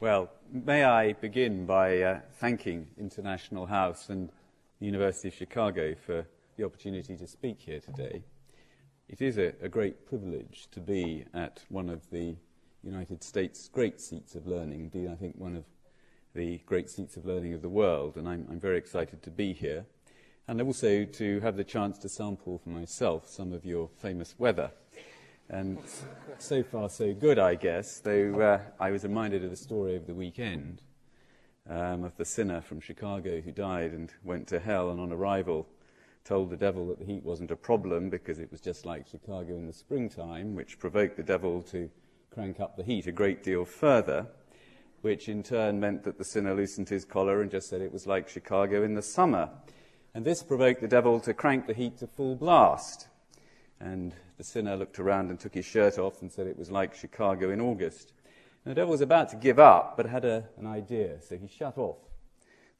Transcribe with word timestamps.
Well, 0.00 0.30
may 0.52 0.84
I 0.84 1.14
begin 1.14 1.66
by 1.66 2.00
uh, 2.02 2.20
thanking 2.34 2.86
International 3.00 3.66
House 3.66 4.10
and 4.10 4.30
the 4.78 4.86
University 4.86 5.26
of 5.26 5.34
Chicago 5.34 5.96
for 5.96 6.24
the 6.56 6.64
opportunity 6.64 7.16
to 7.16 7.26
speak 7.26 7.62
here 7.62 7.80
today. 7.80 8.22
It 9.08 9.20
is 9.20 9.38
a, 9.38 9.54
a 9.60 9.68
great 9.68 10.06
privilege 10.06 10.68
to 10.70 10.78
be 10.78 11.24
at 11.34 11.64
one 11.68 11.90
of 11.90 12.08
the 12.10 12.36
United 12.84 13.24
States' 13.24 13.68
great 13.68 14.00
seats 14.00 14.36
of 14.36 14.46
learning, 14.46 14.82
indeed, 14.82 15.10
I 15.10 15.16
think 15.16 15.34
one 15.36 15.56
of 15.56 15.64
the 16.32 16.58
great 16.58 16.88
seats 16.88 17.16
of 17.16 17.26
learning 17.26 17.54
of 17.54 17.62
the 17.62 17.68
world, 17.68 18.16
and 18.16 18.28
I'm, 18.28 18.46
I'm 18.48 18.60
very 18.60 18.78
excited 18.78 19.24
to 19.24 19.32
be 19.32 19.52
here. 19.52 19.84
And 20.46 20.62
also 20.62 21.06
to 21.06 21.40
have 21.40 21.56
the 21.56 21.64
chance 21.64 21.98
to 21.98 22.08
sample 22.08 22.58
for 22.58 22.70
myself 22.70 23.28
some 23.28 23.52
of 23.52 23.64
your 23.64 23.90
famous 23.98 24.36
weather. 24.38 24.70
And 25.50 25.78
so 26.38 26.62
far, 26.62 26.90
so 26.90 27.14
good, 27.14 27.38
I 27.38 27.54
guess, 27.54 28.00
though 28.00 28.40
uh, 28.40 28.60
I 28.78 28.90
was 28.90 29.04
reminded 29.04 29.44
of 29.44 29.50
the 29.50 29.56
story 29.56 29.96
of 29.96 30.06
the 30.06 30.14
weekend 30.14 30.82
um, 31.68 32.04
of 32.04 32.16
the 32.16 32.24
sinner 32.24 32.60
from 32.60 32.80
Chicago 32.80 33.40
who 33.40 33.52
died 33.52 33.92
and 33.92 34.12
went 34.24 34.46
to 34.48 34.58
hell, 34.58 34.90
and 34.90 35.00
on 35.00 35.12
arrival 35.12 35.66
told 36.24 36.50
the 36.50 36.56
devil 36.56 36.86
that 36.88 36.98
the 36.98 37.06
heat 37.06 37.24
wasn't 37.24 37.50
a 37.50 37.56
problem 37.56 38.10
because 38.10 38.38
it 38.38 38.50
was 38.50 38.60
just 38.60 38.84
like 38.84 39.06
Chicago 39.06 39.56
in 39.56 39.66
the 39.66 39.72
springtime, 39.72 40.54
which 40.54 40.78
provoked 40.78 41.16
the 41.16 41.22
devil 41.22 41.62
to 41.62 41.88
crank 42.30 42.60
up 42.60 42.76
the 42.76 42.82
heat 42.82 43.06
a 43.06 43.12
great 43.12 43.42
deal 43.42 43.64
further, 43.64 44.26
which 45.00 45.30
in 45.30 45.42
turn 45.42 45.80
meant 45.80 46.02
that 46.04 46.18
the 46.18 46.24
sinner 46.24 46.54
loosened 46.54 46.90
his 46.90 47.06
collar 47.06 47.40
and 47.40 47.50
just 47.50 47.70
said 47.70 47.80
it 47.80 47.92
was 47.92 48.06
like 48.06 48.28
Chicago 48.28 48.82
in 48.82 48.94
the 48.94 49.02
summer. 49.02 49.48
And 50.14 50.24
this 50.24 50.42
provoked 50.42 50.82
the 50.82 50.88
devil 50.88 51.20
to 51.20 51.32
crank 51.32 51.66
the 51.66 51.74
heat 51.74 51.96
to 51.98 52.06
full 52.06 52.36
blast. 52.36 53.08
And 53.80 54.14
the 54.36 54.44
sinner 54.44 54.76
looked 54.76 54.98
around 54.98 55.30
and 55.30 55.38
took 55.38 55.54
his 55.54 55.64
shirt 55.64 55.98
off 55.98 56.22
and 56.22 56.30
said 56.30 56.46
it 56.46 56.58
was 56.58 56.70
like 56.70 56.94
Chicago 56.94 57.50
in 57.50 57.60
August. 57.60 58.12
And 58.64 58.72
the 58.72 58.74
devil 58.74 58.90
was 58.90 59.00
about 59.00 59.30
to 59.30 59.36
give 59.36 59.58
up, 59.58 59.96
but 59.96 60.06
had 60.06 60.24
a, 60.24 60.44
an 60.58 60.66
idea. 60.66 61.20
So 61.22 61.36
he 61.36 61.48
shut 61.48 61.78
off 61.78 61.96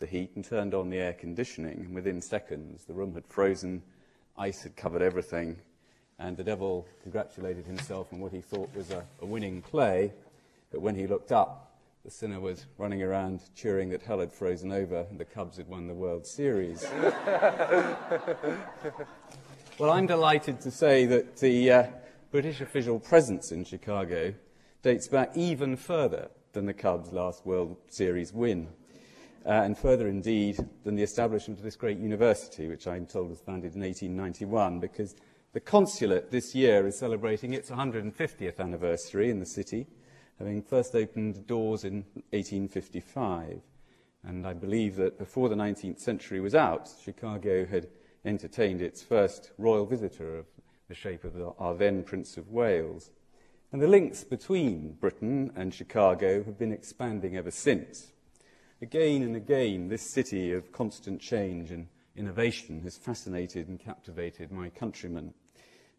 the 0.01 0.07
heat 0.07 0.33
and 0.35 0.45
turned 0.45 0.75
on 0.75 0.91
the 0.91 0.99
air 0.99 1.13
conditioning. 1.13 1.87
And 1.87 1.95
within 1.95 2.21
seconds, 2.21 2.85
the 2.85 2.95
room 2.95 3.15
had 3.15 3.27
frozen, 3.27 3.83
ice 4.37 4.63
had 4.63 4.77
covered 4.77 5.03
everything, 5.03 5.57
and 6.19 6.37
the 6.37 6.45
devil 6.45 6.87
congratulated 7.03 7.65
himself 7.65 8.13
on 8.13 8.21
what 8.21 8.33
he 8.33 8.41
thought 8.41 8.75
was 8.75 8.91
a, 8.91 9.05
a 9.21 9.27
winning 9.27 9.63
play. 9.63 10.13
But 10.71 10.81
when 10.81 10.95
he 10.95 11.07
looked 11.07 11.33
up, 11.33 11.65
the 12.05 12.11
sinner 12.11 12.41
was 12.41 12.67
running 12.77 13.03
around 13.03 13.41
cheering 13.55 13.91
that 13.91 14.03
hell 14.03 14.21
had 14.21 14.33
frozen 14.33 14.73
over 14.73 15.07
and 15.11 15.19
the 15.19 15.25
Cubs 15.25 15.57
had 15.57 15.69
won 15.69 15.87
the 15.87 15.95
World 15.95 16.27
Series. 16.27 16.87
Well, 19.79 19.93
I'm 19.93 20.09
delighted 20.09 20.61
to 20.63 20.73
say 20.73 21.07
that 21.07 21.37
the 21.37 21.71
uh, 21.71 21.87
British 22.33 22.61
official 22.61 22.99
presence 22.99 23.53
in 23.53 23.63
Chicago 23.63 24.35
dates 24.83 25.07
back 25.07 25.37
even 25.37 25.77
further 25.77 26.31
than 26.53 26.67
the 26.67 26.75
Cubs' 26.75 27.13
last 27.13 27.47
World 27.47 27.77
Series 27.87 28.33
win, 28.33 28.67
uh, 29.47 29.51
and 29.51 29.79
further 29.79 30.09
indeed 30.09 30.59
than 30.83 30.97
the 30.97 31.05
establishment 31.05 31.61
of 31.61 31.65
this 31.65 31.77
great 31.77 31.99
university, 31.99 32.67
which 32.67 32.89
I'm 32.89 33.07
told 33.07 33.31
was 33.31 33.39
founded 33.39 33.77
in 33.77 33.83
1891, 33.83 34.81
because 34.81 35.15
the 35.53 35.61
consulate 35.61 36.33
this 36.33 36.57
year 36.57 36.85
is 36.89 36.99
celebrating 36.99 37.53
its 37.53 37.71
150th 37.71 38.59
anniversary 38.59 39.31
in 39.31 39.39
the 39.39 39.47
city, 39.47 39.87
having 40.41 40.61
first 40.61 40.97
opened 40.97 41.47
doors 41.47 41.85
in 41.85 42.05
1855. 42.31 43.61
And 44.25 44.45
I 44.45 44.55
believe 44.55 44.97
that 44.97 45.19
before 45.19 45.49
the 45.49 45.55
19th 45.55 46.01
century 46.01 46.41
was 46.41 46.57
out, 46.57 46.91
Chicago 47.05 47.65
had 47.65 47.87
entertained 48.25 48.83
its 48.83 49.03
first 49.03 49.51
royal 49.59 49.87
visitor 49.87 50.37
of 50.37 50.47
the 50.89 50.95
shape 50.95 51.25
of 51.25 51.35
the, 51.35 51.53
our 51.59 51.75
then 51.75 52.03
Prince 52.03 52.37
of 52.37 52.51
Wales. 52.51 53.11
And 53.73 53.83
the 53.83 53.87
links 53.89 54.25
between 54.25 54.93
Britain 54.93 55.53
and 55.55 55.75
Chicago 55.75 56.43
have 56.43 56.59
been 56.59 56.73
expanding 56.73 57.37
ever 57.37 57.51
since. 57.51 58.13
Again 58.81 59.23
and 59.23 59.37
again, 59.37 59.89
this 59.89 60.03
city 60.03 60.53
of 60.53 60.73
constant 60.73 61.21
change 61.21 61.71
and 61.71 61.89
innovation 62.17 62.81
has 62.83 62.97
fascinated 62.97 63.69
and 63.69 63.79
captivated 63.79 64.51
my 64.51 64.71
countrymen. 64.71 65.35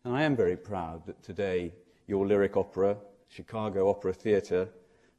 And 0.03 0.15
I 0.15 0.23
am 0.23 0.35
very 0.35 0.57
proud 0.57 1.05
that 1.05 1.21
today 1.21 1.73
your 2.07 2.25
lyric 2.25 2.57
opera, 2.57 2.97
Chicago 3.27 3.89
Opera 3.89 4.13
Theatre, 4.13 4.69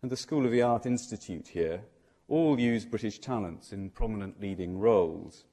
and 0.03 0.11
the 0.11 0.17
School 0.17 0.45
of 0.45 0.51
the 0.51 0.63
Art 0.63 0.87
Institute 0.87 1.49
here 1.49 1.83
all 2.29 2.59
use 2.59 2.85
British 2.85 3.19
talents 3.19 3.73
in 3.73 3.91
prominent 3.91 4.41
leading 4.41 4.79
roles 4.79 5.45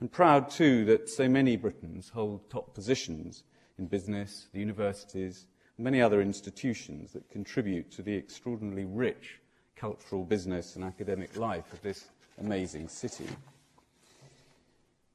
and 0.00 0.10
proud 0.10 0.50
too 0.50 0.84
that 0.86 1.08
so 1.08 1.28
many 1.28 1.56
Britons 1.56 2.08
hold 2.08 2.48
top 2.48 2.74
positions 2.74 3.44
in 3.78 3.86
business, 3.86 4.48
the 4.52 4.60
universities, 4.60 5.46
and 5.76 5.84
many 5.84 6.00
other 6.00 6.20
institutions 6.20 7.12
that 7.12 7.28
contribute 7.30 7.90
to 7.92 8.02
the 8.02 8.16
extraordinarily 8.16 8.86
rich 8.86 9.40
cultural, 9.76 10.24
business, 10.24 10.76
and 10.76 10.84
academic 10.84 11.36
life 11.36 11.72
of 11.72 11.80
this 11.80 12.06
amazing 12.38 12.88
city. 12.88 13.26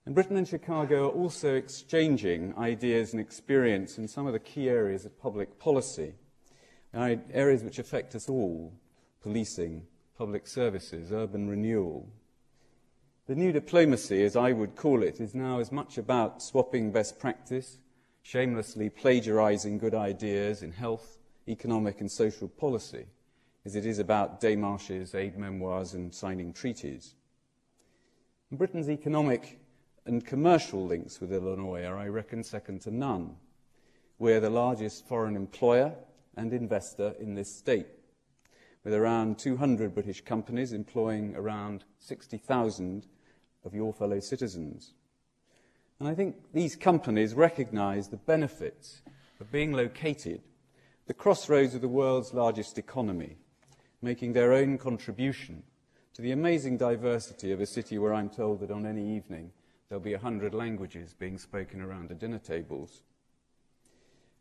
And 0.06 0.13
Britain 0.13 0.38
and 0.38 0.47
Chicago 0.47 1.07
are 1.07 1.12
also 1.12 1.56
exchanging 1.56 2.56
ideas 2.57 3.13
and 3.13 3.19
experience 3.19 3.97
in 3.97 4.07
some 4.07 4.28
of 4.28 4.34
the 4.34 4.40
key 4.40 4.69
areas 4.69 5.06
of 5.06 5.19
public 5.19 5.59
policy, 5.59 6.13
areas 6.94 7.63
which 7.63 7.79
affect 7.79 8.16
us 8.16 8.29
all 8.29 8.72
policing, 9.22 9.84
public 10.18 10.45
services, 10.47 11.12
urban 11.12 11.50
renewal, 11.50 12.07
the 13.28 13.36
new 13.36 13.52
diplomacy, 13.52 14.24
as 14.24 14.36
I 14.36 14.52
would 14.52 14.75
call 14.75 15.02
it, 15.02 15.19
is 15.19 15.34
now 15.34 15.59
as 15.59 15.72
much 15.72 15.97
about 15.97 16.44
swapping 16.44 16.91
best 16.91 17.18
practice, 17.18 17.80
shamelessly 18.22 18.90
plagiarizing 18.90 19.80
good 19.80 19.96
ideas 19.96 20.62
in 20.62 20.72
health, 20.72 21.18
economic, 21.47 22.02
and 22.02 22.12
social 22.12 22.47
policy, 22.47 23.08
as 23.66 23.75
it 23.75 23.84
is 23.84 23.97
about 23.97 24.40
démarches, 24.40 25.16
aide-mémoires, 25.16 25.96
and 25.96 26.13
signing 26.13 26.53
treaties. 26.53 27.16
Britain's 28.52 28.91
economic 28.91 29.59
and 30.06 30.24
commercial 30.24 30.86
links 30.86 31.19
with 31.19 31.34
Illinois 31.34 31.84
are, 31.84 31.97
I 31.97 32.07
reckon, 32.09 32.44
second 32.44 32.81
to 32.81 32.92
none. 32.92 33.38
We're 34.19 34.40
the 34.40 34.52
largest 34.52 35.07
foreign 35.07 35.36
employer 35.36 35.96
and 36.38 36.53
investor 36.53 37.16
in 37.19 37.34
this 37.34 37.53
state, 37.53 37.88
with 38.84 38.94
around 38.94 39.40
200 39.40 39.96
British 39.96 40.22
companies 40.22 40.74
employing 40.74 41.36
around 41.36 41.86
60,000 41.97 43.07
of 43.65 43.73
your 43.73 43.93
fellow 43.93 44.19
citizens. 44.19 44.93
And 45.99 46.07
I 46.07 46.13
think 46.13 46.35
these 46.53 46.75
companies 46.75 47.33
recognize 47.33 48.07
the 48.07 48.17
benefits 48.17 49.01
of 49.39 49.51
being 49.51 49.73
located 49.73 50.41
the 51.07 51.13
crossroads 51.13 51.75
of 51.75 51.81
the 51.81 51.87
world's 51.87 52.33
largest 52.33 52.79
economy, 52.79 53.37
making 54.01 54.33
their 54.33 54.53
own 54.53 54.77
contribution 54.77 55.61
to 56.15 56.21
the 56.21 56.31
amazing 56.31 56.77
diversity 56.77 57.51
of 57.51 57.61
a 57.61 57.65
city 57.65 57.97
where 57.97 58.13
I'm 58.13 58.29
told 58.29 58.61
that 58.61 58.71
on 58.71 58.85
any 58.85 59.15
evening 59.15 59.51
there'll 59.87 60.03
be 60.03 60.13
a 60.13 60.19
hundred 60.19 60.53
languages 60.53 61.13
being 61.17 61.37
spoken 61.37 61.81
around 61.81 62.09
the 62.09 62.15
dinner 62.15 62.39
tables. 62.39 63.03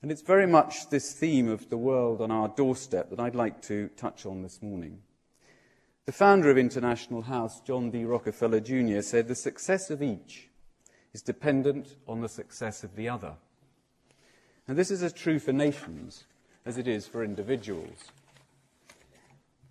And 0.00 0.10
it's 0.10 0.22
very 0.22 0.46
much 0.46 0.88
this 0.90 1.12
theme 1.12 1.48
of 1.48 1.68
the 1.68 1.78
world 1.78 2.20
on 2.20 2.30
our 2.30 2.48
doorstep 2.48 3.10
that 3.10 3.20
I'd 3.20 3.34
like 3.34 3.60
to 3.62 3.88
touch 3.96 4.26
on 4.26 4.42
this 4.42 4.62
morning. 4.62 5.00
The 6.06 6.12
founder 6.12 6.50
of 6.50 6.58
International 6.58 7.22
House, 7.22 7.62
John 7.62 7.90
D. 7.90 8.04
Rockefeller 8.04 8.60
Jr., 8.60 9.00
said 9.00 9.26
the 9.26 9.34
success 9.34 9.88
of 9.88 10.02
each 10.02 10.50
is 11.14 11.22
dependent 11.22 11.96
on 12.06 12.20
the 12.20 12.28
success 12.28 12.84
of 12.84 12.94
the 12.94 13.08
other. 13.08 13.36
And 14.68 14.76
this 14.76 14.90
is 14.90 15.02
as 15.02 15.14
true 15.14 15.38
for 15.38 15.52
nations 15.52 16.24
as 16.66 16.76
it 16.76 16.86
is 16.86 17.06
for 17.06 17.24
individuals. 17.24 18.04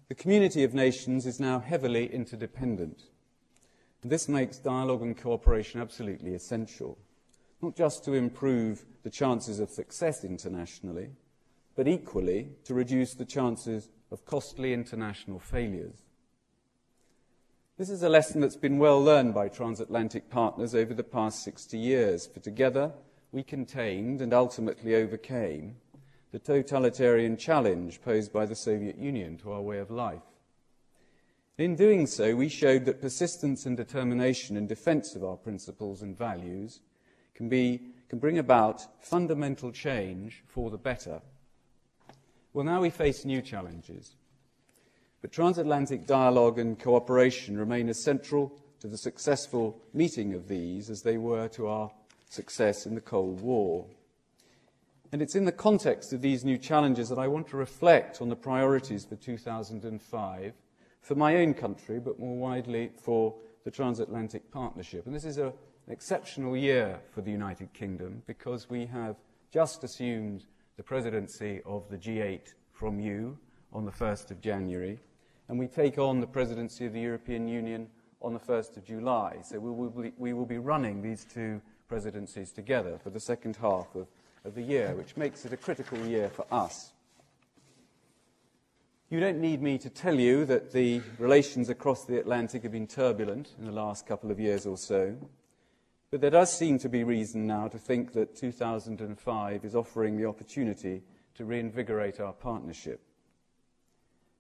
The 0.10 0.16
community 0.16 0.64
of 0.64 0.74
nations 0.74 1.28
is 1.28 1.40
now 1.40 1.60
heavily 1.60 2.12
interdependent. 2.12 3.04
And 4.02 4.12
this 4.12 4.28
makes 4.28 4.58
dialogue 4.58 5.04
and 5.04 5.16
cooperation 5.16 5.82
absolutely 5.82 6.34
essential, 6.34 6.98
not 7.62 7.76
just 7.76 8.04
to 8.06 8.14
improve 8.14 8.86
the 9.04 9.12
chances 9.12 9.60
of 9.60 9.70
success 9.70 10.24
internationally, 10.24 11.10
but 11.76 11.88
equally 11.88 12.50
to 12.64 12.74
reduce 12.74 13.14
the 13.14 13.24
chances 13.24 13.90
of 14.12 14.26
costly 14.26 14.74
international 14.74 15.38
failures. 15.40 16.03
This 17.76 17.90
is 17.90 18.04
a 18.04 18.10
lesson 18.10 18.40
that's 18.40 18.56
been 18.56 18.78
well 18.78 19.04
learned 19.04 19.34
by 19.34 19.50
transatlantic 19.50 20.30
partners 20.30 20.76
over 20.76 20.94
the 20.94 21.04
past 21.04 21.44
60 21.44 21.76
years, 21.76 22.28
for 22.28 22.40
together 22.40 22.92
we 23.32 23.42
contained 23.42 24.22
and 24.22 24.32
ultimately 24.32 24.94
overcame 24.94 25.78
the 26.32 26.38
totalitarian 26.38 27.36
challenge 27.36 28.00
posed 28.04 28.32
by 28.32 28.46
the 28.46 28.54
Soviet 28.54 29.00
Union 29.00 29.38
to 29.38 29.52
our 29.52 29.62
way 29.62 29.80
of 29.80 29.90
life. 29.90 30.22
In 31.58 31.76
doing 31.76 32.06
so, 32.06 32.36
we 32.36 32.48
showed 32.48 32.86
that 32.86 33.02
persistence 33.02 33.66
and 33.66 33.76
determination 33.76 34.56
in 34.56 34.68
defense 34.68 35.16
of 35.16 35.24
our 35.24 35.36
principles 35.36 36.04
and 36.04 36.16
values 36.16 36.80
can, 37.34 37.50
be, 37.50 37.82
can 38.08 38.20
bring 38.20 38.38
about 38.38 38.86
fundamental 39.04 39.72
change 39.72 40.44
for 40.46 40.70
the 40.70 40.78
better. 40.78 41.22
Well, 42.54 42.66
now 42.66 42.82
we 42.82 42.92
face 42.92 43.26
new 43.26 43.42
challenges. 43.42 44.16
But 45.24 45.32
transatlantic 45.32 46.06
dialogue 46.06 46.60
and 46.60 46.78
cooperation 46.78 47.58
remain 47.58 47.88
as 47.88 48.04
central 48.04 48.52
to 48.82 48.90
the 48.90 48.98
successful 48.98 49.82
meeting 49.94 50.34
of 50.34 50.50
these 50.50 50.90
as 50.90 51.02
they 51.02 51.18
were 51.18 51.48
to 51.48 51.68
our 51.68 51.90
success 52.30 52.86
in 52.86 52.94
the 52.94 53.00
Cold 53.00 53.40
War. 53.40 53.86
And 55.14 55.22
it's 55.22 55.36
in 55.36 55.46
the 55.46 55.54
context 55.54 56.12
of 56.12 56.22
these 56.22 56.44
new 56.44 56.58
challenges 56.58 57.08
that 57.08 57.20
I 57.20 57.30
want 57.30 57.48
to 57.48 57.58
reflect 57.58 58.22
on 58.22 58.28
the 58.28 58.36
priorities 58.36 59.06
for 59.06 59.16
2005 59.16 60.54
for 61.02 61.16
my 61.16 61.38
own 61.38 61.54
country, 61.54 62.02
but 62.02 62.20
more 62.20 62.36
widely 62.36 62.92
for 63.02 63.34
the 63.64 63.72
transatlantic 63.72 64.52
partnership. 64.52 65.06
And 65.06 65.16
this 65.16 65.24
is 65.24 65.38
a, 65.38 65.46
an 65.48 65.54
exceptional 65.94 66.58
year 66.58 67.00
for 67.12 67.22
the 67.22 67.32
United 67.32 67.72
Kingdom 67.72 68.24
because 68.28 68.70
we 68.70 68.88
have 68.88 69.16
just 69.54 69.86
assumed 69.86 70.44
the 70.76 70.84
presidency 70.84 71.62
of 71.66 71.88
the 71.88 71.98
G8 71.98 72.54
from 72.74 73.00
you 73.00 73.38
on 73.72 73.86
the 73.86 73.92
1st 73.92 74.30
of 74.30 74.42
January, 74.42 75.00
and 75.48 75.60
we 75.60 75.68
take 75.68 75.98
on 75.98 76.20
the 76.20 76.28
presidency 76.28 76.86
of 76.86 76.94
the 76.94 77.02
European 77.02 77.48
Union 77.48 77.88
on 78.22 78.34
the 78.34 78.40
1st 78.40 78.78
of 78.78 78.86
July. 78.86 79.40
So 79.44 79.60
we 79.60 79.72
will 79.72 79.90
be, 79.90 80.14
we 80.18 80.34
will 80.34 80.46
be 80.46 80.58
running 80.58 81.02
these 81.02 81.26
two 81.26 81.62
presidencies 81.88 82.52
together 82.52 82.98
for 83.04 83.10
the 83.10 83.20
second 83.20 83.58
half 83.58 83.94
of 83.96 84.08
of 84.46 84.56
the 84.56 84.62
year, 84.62 84.94
which 84.96 85.16
makes 85.16 85.46
it 85.46 85.54
a 85.54 85.58
critical 85.58 85.98
year 86.06 86.30
for 86.30 86.46
us. 86.52 86.92
You 89.10 89.20
don't 89.20 89.40
need 89.40 89.62
me 89.62 89.78
to 89.78 89.90
tell 89.90 90.20
you 90.20 90.44
that 90.46 90.72
the 90.72 91.02
relations 91.20 91.70
across 91.70 92.06
the 92.06 92.20
Atlantic 92.20 92.64
have 92.64 92.72
been 92.72 92.88
turbulent 92.88 93.54
in 93.60 93.66
the 93.66 93.72
last 93.72 94.08
couple 94.08 94.32
of 94.32 94.40
years 94.40 94.66
or 94.66 94.78
so, 94.78 95.16
but 96.10 96.20
there 96.20 96.32
does 96.32 96.56
seem 96.56 96.80
to 96.80 96.90
be 96.90 97.04
reason 97.04 97.46
now 97.46 97.68
to 97.68 97.78
think 97.78 98.14
that 98.14 98.36
2005 98.36 99.66
is 99.66 99.76
offering 99.76 100.18
the 100.18 100.26
opportunity 100.26 101.04
to 101.36 101.46
reinvigorate 101.46 102.20
our 102.20 102.34
partnership. 102.34 103.02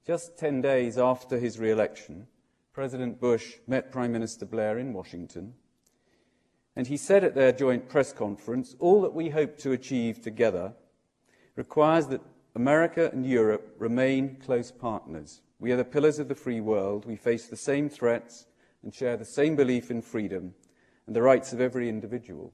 Just 0.06 0.38
10 0.38 0.62
days 0.62 0.98
after 0.98 1.38
his 1.40 1.60
re 1.60 1.72
election, 1.72 2.28
President 2.74 3.22
Bush 3.22 3.56
met 3.68 3.92
Prime 3.92 4.12
Minister 4.12 4.46
Blair 4.46 4.78
in 4.78 4.94
Washington 4.94 5.54
and 6.76 6.88
he 6.88 6.98
said 6.98 7.24
at 7.24 7.36
their 7.36 7.52
joint 7.52 7.88
press 7.88 8.12
conference 8.12 8.76
all 8.80 9.02
that 9.02 9.14
we 9.14 9.30
hope 9.30 9.58
to 9.60 9.72
achieve 9.72 10.22
together 10.22 10.74
requires 11.56 12.08
that 12.08 12.22
America 12.56 13.10
and 13.14 13.26
Europe 13.26 13.76
remain 13.78 14.38
close 14.44 14.72
partners. 14.72 15.42
We 15.60 15.72
are 15.72 15.78
the 15.78 15.86
pillars 15.86 16.20
of 16.20 16.28
the 16.28 16.36
free 16.36 16.62
world. 16.62 17.06
We 17.06 17.16
face 17.16 17.48
the 17.48 17.56
same 17.56 17.90
threats 17.90 18.46
and 18.82 18.94
share 18.94 19.18
the 19.18 19.26
same 19.26 19.56
belief 19.56 19.90
in 19.92 20.02
freedom 20.02 20.54
and 21.08 21.16
the 21.16 21.22
rights 21.22 21.54
of 21.54 21.62
every 21.62 21.90
individual. 21.90 22.54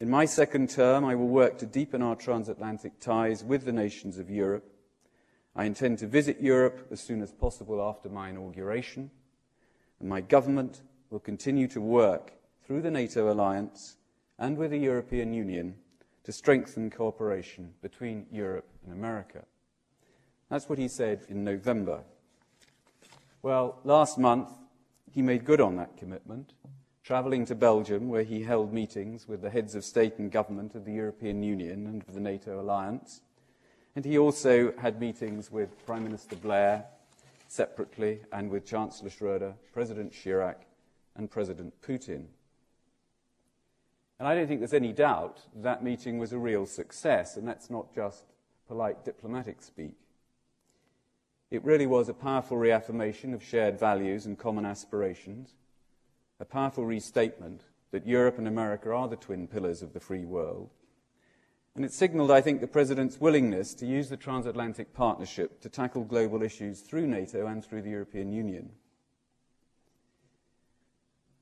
In 0.00 0.08
my 0.08 0.24
second 0.24 0.70
term, 0.70 1.04
I 1.04 1.16
will 1.16 1.28
work 1.28 1.58
to 1.58 1.66
deepen 1.66 2.02
our 2.02 2.16
transatlantic 2.16 3.00
ties 3.00 3.42
with 3.42 3.64
the 3.64 3.72
nations 3.72 4.18
of 4.18 4.30
Europe. 4.30 4.64
I 5.58 5.64
intend 5.64 5.98
to 5.98 6.06
visit 6.06 6.40
Europe 6.40 6.86
as 6.92 7.00
soon 7.00 7.20
as 7.20 7.32
possible 7.32 7.82
after 7.82 8.08
my 8.08 8.30
inauguration, 8.30 9.10
and 9.98 10.08
my 10.08 10.20
government 10.20 10.82
will 11.10 11.18
continue 11.18 11.66
to 11.68 11.80
work 11.80 12.32
through 12.64 12.80
the 12.82 12.92
NATO 12.92 13.32
alliance 13.32 13.96
and 14.38 14.56
with 14.56 14.70
the 14.70 14.78
European 14.78 15.34
Union 15.34 15.74
to 16.22 16.30
strengthen 16.30 16.90
cooperation 16.90 17.74
between 17.82 18.26
Europe 18.30 18.68
and 18.84 18.92
America. 18.92 19.44
That's 20.48 20.68
what 20.68 20.78
he 20.78 20.86
said 20.86 21.26
in 21.28 21.42
November. 21.42 22.04
Well, 23.42 23.80
last 23.82 24.16
month, 24.16 24.50
he 25.12 25.22
made 25.22 25.44
good 25.44 25.60
on 25.60 25.74
that 25.74 25.96
commitment, 25.96 26.52
travelling 27.02 27.44
to 27.46 27.56
Belgium, 27.56 28.08
where 28.08 28.22
he 28.22 28.44
held 28.44 28.72
meetings 28.72 29.26
with 29.26 29.42
the 29.42 29.50
heads 29.50 29.74
of 29.74 29.84
state 29.84 30.18
and 30.18 30.30
government 30.30 30.76
of 30.76 30.84
the 30.84 30.92
European 30.92 31.42
Union 31.42 31.88
and 31.88 32.04
of 32.06 32.14
the 32.14 32.20
NATO 32.20 32.60
alliance. 32.60 33.22
And 33.98 34.04
he 34.04 34.16
also 34.16 34.72
had 34.78 35.00
meetings 35.00 35.50
with 35.50 35.84
Prime 35.84 36.04
Minister 36.04 36.36
Blair 36.36 36.84
separately 37.48 38.20
and 38.32 38.48
with 38.48 38.64
Chancellor 38.64 39.10
Schroeder, 39.10 39.54
President 39.72 40.12
Chirac, 40.12 40.54
and 41.16 41.28
President 41.28 41.74
Putin. 41.82 42.26
And 44.20 44.28
I 44.28 44.36
don't 44.36 44.46
think 44.46 44.60
there's 44.60 44.72
any 44.72 44.92
doubt 44.92 45.40
that 45.52 45.82
meeting 45.82 46.16
was 46.16 46.32
a 46.32 46.38
real 46.38 46.64
success, 46.64 47.36
and 47.36 47.48
that's 47.48 47.70
not 47.70 47.92
just 47.92 48.22
polite 48.68 49.04
diplomatic 49.04 49.62
speak. 49.62 49.98
It 51.50 51.64
really 51.64 51.88
was 51.88 52.08
a 52.08 52.14
powerful 52.14 52.56
reaffirmation 52.56 53.34
of 53.34 53.42
shared 53.42 53.80
values 53.80 54.26
and 54.26 54.38
common 54.38 54.64
aspirations, 54.64 55.56
a 56.38 56.44
powerful 56.44 56.86
restatement 56.86 57.62
that 57.90 58.06
Europe 58.06 58.38
and 58.38 58.46
America 58.46 58.92
are 58.92 59.08
the 59.08 59.16
twin 59.16 59.48
pillars 59.48 59.82
of 59.82 59.92
the 59.92 59.98
free 59.98 60.24
world. 60.24 60.70
And 61.74 61.84
it 61.84 61.92
signaled, 61.92 62.30
I 62.30 62.40
think, 62.40 62.60
the 62.60 62.66
President's 62.66 63.20
willingness 63.20 63.72
to 63.74 63.86
use 63.86 64.08
the 64.08 64.16
transatlantic 64.16 64.92
partnership 64.92 65.60
to 65.60 65.68
tackle 65.68 66.02
global 66.02 66.42
issues 66.42 66.80
through 66.80 67.06
NATO 67.06 67.46
and 67.46 67.64
through 67.64 67.82
the 67.82 67.90
European 67.90 68.32
Union. 68.32 68.70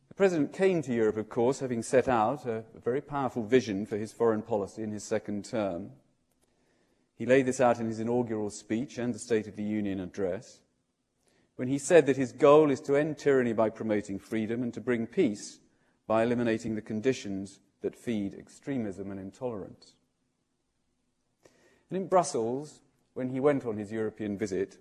The 0.08 0.14
President 0.14 0.52
came 0.52 0.82
to 0.82 0.94
Europe, 0.94 1.16
of 1.16 1.28
course, 1.28 1.60
having 1.60 1.82
set 1.82 2.08
out 2.08 2.44
a, 2.44 2.64
a 2.74 2.80
very 2.82 3.00
powerful 3.00 3.44
vision 3.44 3.86
for 3.86 3.96
his 3.96 4.12
foreign 4.12 4.42
policy 4.42 4.82
in 4.82 4.90
his 4.92 5.04
second 5.04 5.44
term. 5.44 5.90
He 7.16 7.24
laid 7.24 7.46
this 7.46 7.60
out 7.60 7.80
in 7.80 7.86
his 7.86 8.00
inaugural 8.00 8.50
speech 8.50 8.98
and 8.98 9.14
the 9.14 9.18
State 9.18 9.46
of 9.46 9.56
the 9.56 9.62
Union 9.62 10.00
address, 10.00 10.60
when 11.56 11.68
he 11.68 11.78
said 11.78 12.04
that 12.06 12.18
his 12.18 12.32
goal 12.32 12.70
is 12.70 12.80
to 12.82 12.96
end 12.96 13.16
tyranny 13.16 13.54
by 13.54 13.70
promoting 13.70 14.18
freedom 14.18 14.62
and 14.62 14.74
to 14.74 14.80
bring 14.80 15.06
peace 15.06 15.60
by 16.06 16.22
eliminating 16.22 16.74
the 16.74 16.82
conditions 16.82 17.60
that 17.80 17.96
feed 17.96 18.34
extremism 18.34 19.10
and 19.10 19.18
intolerance. 19.18 19.95
And 21.90 21.96
in 21.96 22.08
Brussels, 22.08 22.80
when 23.14 23.30
he 23.30 23.40
went 23.40 23.64
on 23.64 23.76
his 23.76 23.92
European 23.92 24.36
visit, 24.36 24.78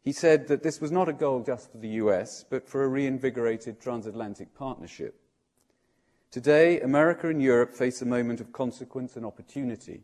he 0.00 0.12
said 0.12 0.48
that 0.48 0.62
this 0.62 0.80
was 0.80 0.92
not 0.92 1.08
a 1.08 1.14
goal 1.14 1.42
just 1.42 1.72
for 1.72 1.78
the 1.78 1.88
US, 2.00 2.44
but 2.48 2.68
for 2.68 2.84
a 2.84 2.88
reinvigorated 2.88 3.80
transatlantic 3.80 4.54
partnership. 4.54 5.20
Today, 6.30 6.80
America 6.80 7.28
and 7.28 7.40
Europe 7.40 7.72
face 7.72 8.02
a 8.02 8.06
moment 8.06 8.40
of 8.40 8.52
consequence 8.52 9.16
and 9.16 9.24
opportunity. 9.24 10.02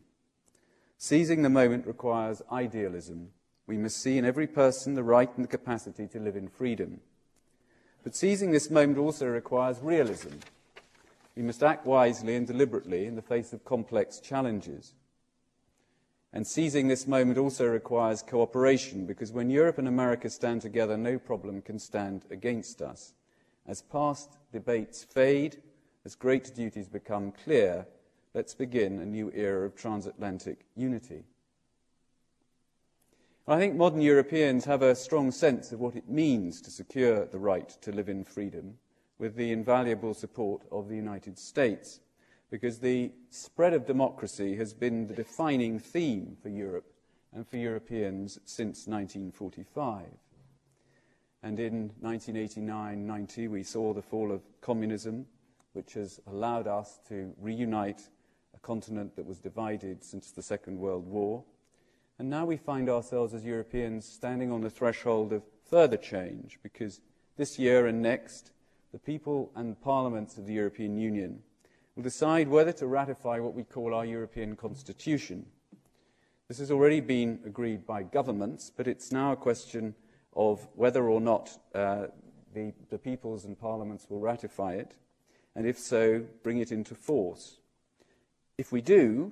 Seizing 0.97 1.41
the 1.41 1.49
moment 1.49 1.85
requires 1.85 2.41
idealism. 2.51 3.31
We 3.67 3.77
must 3.77 4.01
see 4.01 4.17
in 4.17 4.25
every 4.25 4.47
person 4.47 4.93
the 4.93 5.03
right 5.03 5.29
and 5.35 5.43
the 5.43 5.49
capacity 5.49 6.07
to 6.07 6.19
live 6.19 6.35
in 6.35 6.47
freedom. 6.47 7.01
But 8.03 8.15
seizing 8.15 8.51
this 8.51 8.71
moment 8.71 8.97
also 8.97 9.27
requires 9.27 9.79
realism. 9.81 10.37
We 11.35 11.43
must 11.43 11.63
act 11.63 11.85
wisely 11.85 12.35
and 12.35 12.47
deliberately 12.47 13.05
in 13.05 13.15
the 13.15 13.21
face 13.21 13.53
of 13.53 13.65
complex 13.65 14.19
challenges. 14.19 14.93
And 16.33 16.47
seizing 16.47 16.87
this 16.87 17.07
moment 17.07 17.37
also 17.37 17.67
requires 17.67 18.21
cooperation 18.21 19.05
because 19.05 19.31
when 19.33 19.49
Europe 19.49 19.77
and 19.77 19.87
America 19.87 20.29
stand 20.29 20.61
together, 20.61 20.97
no 20.97 21.19
problem 21.19 21.61
can 21.61 21.77
stand 21.77 22.25
against 22.31 22.81
us. 22.81 23.13
As 23.67 23.81
past 23.81 24.37
debates 24.53 25.03
fade, 25.03 25.61
as 26.05 26.15
great 26.15 26.55
duties 26.55 26.87
become 26.87 27.33
clear, 27.43 27.85
let's 28.33 28.53
begin 28.53 28.99
a 28.99 29.05
new 29.05 29.31
era 29.35 29.65
of 29.65 29.75
transatlantic 29.75 30.65
unity. 30.75 31.23
I 33.47 33.57
think 33.57 33.75
modern 33.75 34.01
Europeans 34.01 34.65
have 34.65 34.81
a 34.81 34.95
strong 34.95 35.31
sense 35.31 35.73
of 35.73 35.79
what 35.81 35.95
it 35.95 36.07
means 36.07 36.61
to 36.61 36.71
secure 36.71 37.25
the 37.25 37.39
right 37.39 37.67
to 37.81 37.91
live 37.91 38.07
in 38.07 38.23
freedom 38.23 38.77
with 39.19 39.35
the 39.35 39.51
invaluable 39.51 40.13
support 40.13 40.61
of 40.71 40.87
the 40.87 40.95
United 40.95 41.37
States 41.37 41.99
because 42.51 42.79
the 42.79 43.11
spread 43.29 43.73
of 43.73 43.85
democracy 43.85 44.57
has 44.57 44.73
been 44.73 45.07
the 45.07 45.13
defining 45.13 45.79
theme 45.79 46.35
for 46.43 46.49
Europe 46.49 46.93
and 47.33 47.47
for 47.47 47.55
Europeans 47.55 48.37
since 48.43 48.87
1945. 48.87 50.05
And 51.43 51.59
in 51.59 51.91
1989 52.01 53.07
90, 53.07 53.47
we 53.47 53.63
saw 53.63 53.93
the 53.93 54.01
fall 54.01 54.31
of 54.31 54.41
communism, 54.59 55.25
which 55.73 55.93
has 55.93 56.19
allowed 56.27 56.67
us 56.67 56.99
to 57.07 57.33
reunite 57.39 58.01
a 58.53 58.59
continent 58.59 59.15
that 59.15 59.25
was 59.25 59.39
divided 59.39 60.03
since 60.03 60.31
the 60.31 60.43
Second 60.43 60.77
World 60.77 61.07
War. 61.07 61.43
And 62.19 62.29
now 62.29 62.45
we 62.45 62.57
find 62.57 62.89
ourselves 62.89 63.33
as 63.33 63.45
Europeans 63.45 64.05
standing 64.05 64.51
on 64.51 64.61
the 64.61 64.69
threshold 64.69 65.31
of 65.31 65.41
further 65.63 65.97
change 65.97 66.59
because 66.61 66.99
this 67.37 67.57
year 67.57 67.87
and 67.87 68.01
next, 68.01 68.51
the 68.91 68.99
people 68.99 69.51
and 69.55 69.81
parliaments 69.81 70.37
of 70.37 70.45
the 70.45 70.53
European 70.53 70.97
Union 70.97 71.41
will 72.01 72.09
decide 72.09 72.47
whether 72.47 72.71
to 72.71 72.87
ratify 72.87 73.37
what 73.37 73.53
we 73.53 73.63
call 73.63 73.93
our 73.93 74.03
European 74.05 74.55
Constitution. 74.55 75.45
This 76.47 76.57
has 76.57 76.71
already 76.71 76.99
been 76.99 77.39
agreed 77.45 77.85
by 77.85 78.01
governments, 78.01 78.71
but 78.75 78.87
it's 78.87 79.11
now 79.11 79.33
a 79.33 79.35
question 79.35 79.93
of 80.35 80.67
whether 80.73 81.07
or 81.07 81.21
not 81.21 81.51
uh, 81.75 82.07
the, 82.55 82.73
the 82.89 82.97
peoples 82.97 83.45
and 83.45 83.59
parliaments 83.59 84.07
will 84.09 84.19
ratify 84.19 84.73
it, 84.73 84.95
and 85.55 85.67
if 85.67 85.77
so, 85.77 86.25
bring 86.41 86.57
it 86.57 86.71
into 86.71 86.95
force. 86.95 87.59
If 88.57 88.71
we 88.71 88.81
do, 88.81 89.31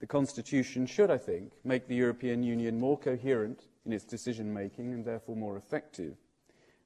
the 0.00 0.06
Constitution 0.06 0.86
should, 0.86 1.10
I 1.10 1.18
think, 1.18 1.52
make 1.62 1.88
the 1.88 1.94
European 1.94 2.42
Union 2.42 2.80
more 2.80 2.98
coherent 2.98 3.66
in 3.84 3.92
its 3.92 4.04
decision 4.06 4.50
making 4.50 4.94
and 4.94 5.04
therefore 5.04 5.36
more 5.36 5.58
effective. 5.58 6.16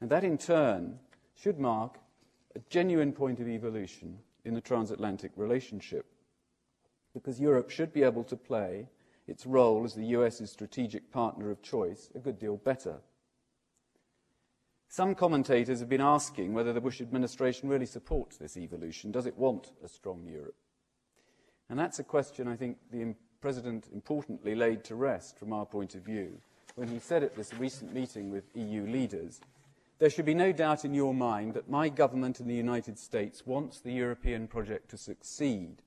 And 0.00 0.10
that, 0.10 0.24
in 0.24 0.36
turn, 0.36 0.98
should 1.40 1.60
mark 1.60 1.98
a 2.56 2.60
genuine 2.68 3.12
point 3.12 3.38
of 3.38 3.46
evolution 3.46 4.18
in 4.44 4.54
the 4.54 4.60
transatlantic 4.60 5.32
relationship. 5.36 6.06
Because 7.14 7.40
Europe 7.40 7.70
should 7.70 7.92
be 7.92 8.02
able 8.02 8.24
to 8.24 8.36
play 8.36 8.88
its 9.26 9.46
role 9.46 9.84
as 9.84 9.94
the 9.94 10.06
US's 10.06 10.50
strategic 10.50 11.10
partner 11.12 11.50
of 11.50 11.62
choice 11.62 12.10
a 12.14 12.18
good 12.18 12.38
deal 12.38 12.56
better. 12.56 12.96
Some 14.88 15.14
commentators 15.14 15.78
have 15.78 15.88
been 15.88 16.00
asking 16.00 16.52
whether 16.52 16.72
the 16.72 16.80
Bush 16.80 17.00
administration 17.00 17.68
really 17.68 17.86
supports 17.86 18.36
this 18.36 18.56
evolution. 18.56 19.12
Does 19.12 19.26
it 19.26 19.38
want 19.38 19.72
a 19.84 19.88
strong 19.88 20.26
Europe? 20.26 20.56
And 21.68 21.78
that's 21.78 22.00
a 22.00 22.04
question 22.04 22.48
I 22.48 22.56
think 22.56 22.78
the 22.90 23.14
President 23.40 23.88
importantly 23.94 24.54
laid 24.54 24.84
to 24.84 24.96
rest 24.96 25.38
from 25.38 25.52
our 25.52 25.64
point 25.64 25.94
of 25.94 26.02
view 26.02 26.40
when 26.74 26.88
he 26.88 26.98
said 26.98 27.22
at 27.22 27.36
this 27.36 27.54
recent 27.54 27.94
meeting 27.94 28.30
with 28.30 28.44
EU 28.54 28.86
leaders 28.86 29.40
there 30.00 30.08
should 30.08 30.24
be 30.24 30.34
no 30.34 30.50
doubt 30.50 30.86
in 30.86 30.94
your 30.94 31.12
mind 31.12 31.52
that 31.52 31.68
my 31.68 31.90
government 31.90 32.40
in 32.40 32.48
the 32.48 32.54
United 32.54 32.98
States 32.98 33.46
wants 33.46 33.80
the 33.80 33.92
European 33.92 34.48
project 34.48 34.90
to 34.90 34.96
succeed. 34.96 35.82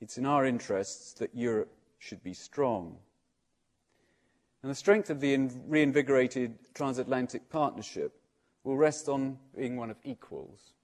It's 0.00 0.16
in 0.16 0.24
our 0.24 0.46
interests 0.46 1.12
that 1.14 1.34
Europe 1.34 1.72
should 1.98 2.22
be 2.22 2.34
strong. 2.34 2.98
And 4.62 4.70
the 4.70 4.76
strength 4.76 5.10
of 5.10 5.20
the 5.20 5.36
reinvigorated 5.66 6.56
transatlantic 6.72 7.50
partnership 7.50 8.14
will 8.62 8.76
rest 8.76 9.08
on 9.08 9.38
being 9.56 9.76
one 9.76 9.90
of 9.90 9.96
equals. 10.04 10.74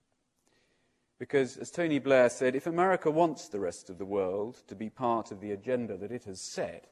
Because, 1.20 1.56
as 1.58 1.70
Tony 1.70 2.00
Blair 2.00 2.28
said, 2.28 2.56
if 2.56 2.66
America 2.66 3.08
wants 3.08 3.48
the 3.48 3.60
rest 3.60 3.88
of 3.88 3.98
the 3.98 4.04
world 4.04 4.62
to 4.66 4.74
be 4.74 4.90
part 4.90 5.30
of 5.30 5.40
the 5.40 5.52
agenda 5.52 5.96
that 5.96 6.10
it 6.10 6.24
has 6.24 6.40
set, 6.40 6.90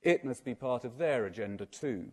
it 0.00 0.24
must 0.24 0.44
be 0.44 0.54
part 0.54 0.84
of 0.84 0.96
their 0.96 1.26
agenda 1.26 1.66
too. 1.66 2.12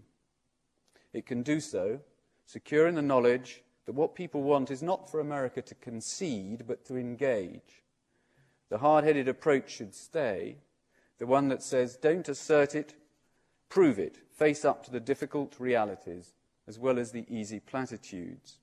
It 1.13 1.27
can 1.27 1.43
do 1.43 1.59
so 1.59 1.99
secure 2.48 2.88
in 2.88 2.96
the 2.96 3.01
knowledge 3.01 3.62
that 3.86 3.94
what 3.94 4.16
people 4.16 4.42
want 4.42 4.72
is 4.72 4.82
not 4.82 5.12
for 5.12 5.20
America 5.20 5.62
to 5.62 5.75
concede, 5.75 6.63
but 6.66 6.84
to 6.86 6.98
engage. 6.98 7.84
The 8.70 8.80
hard 8.80 9.04
headed 9.04 9.27
approach 9.27 9.70
should 9.70 9.94
stay, 9.94 10.58
the 11.20 11.27
one 11.27 11.50
that 11.50 11.62
says, 11.62 11.96
don't 11.96 12.27
assert 12.27 12.74
it, 12.74 12.96
prove 13.70 14.00
it, 14.00 14.18
face 14.32 14.66
up 14.66 14.84
to 14.86 14.92
the 14.92 15.00
difficult 15.00 15.56
realities 15.60 16.34
as 16.68 16.80
well 16.80 17.00
as 17.00 17.12
the 17.12 17.25
easy 17.30 17.60
platitudes. 17.60 18.58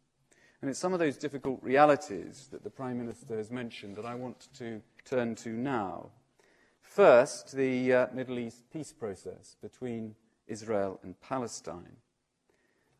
And 0.61 0.71
it's 0.71 0.79
some 0.79 0.93
of 0.93 0.99
those 0.99 1.17
difficult 1.17 1.63
realities 1.63 2.49
that 2.51 2.65
the 2.65 2.71
Prime 2.71 2.99
Minister 2.99 3.37
has 3.37 3.51
mentioned 3.51 3.97
that 3.97 4.07
I 4.07 4.15
want 4.15 4.49
to 4.55 4.81
turn 5.05 5.35
to 5.37 5.51
now. 5.51 6.11
First, 6.81 7.53
the 7.53 7.93
uh, 7.93 8.07
Middle 8.13 8.39
East 8.39 8.65
peace 8.73 8.93
process 8.93 9.57
between 9.61 10.15
Israel 10.47 11.01
and 11.03 11.21
Palestine. 11.21 11.97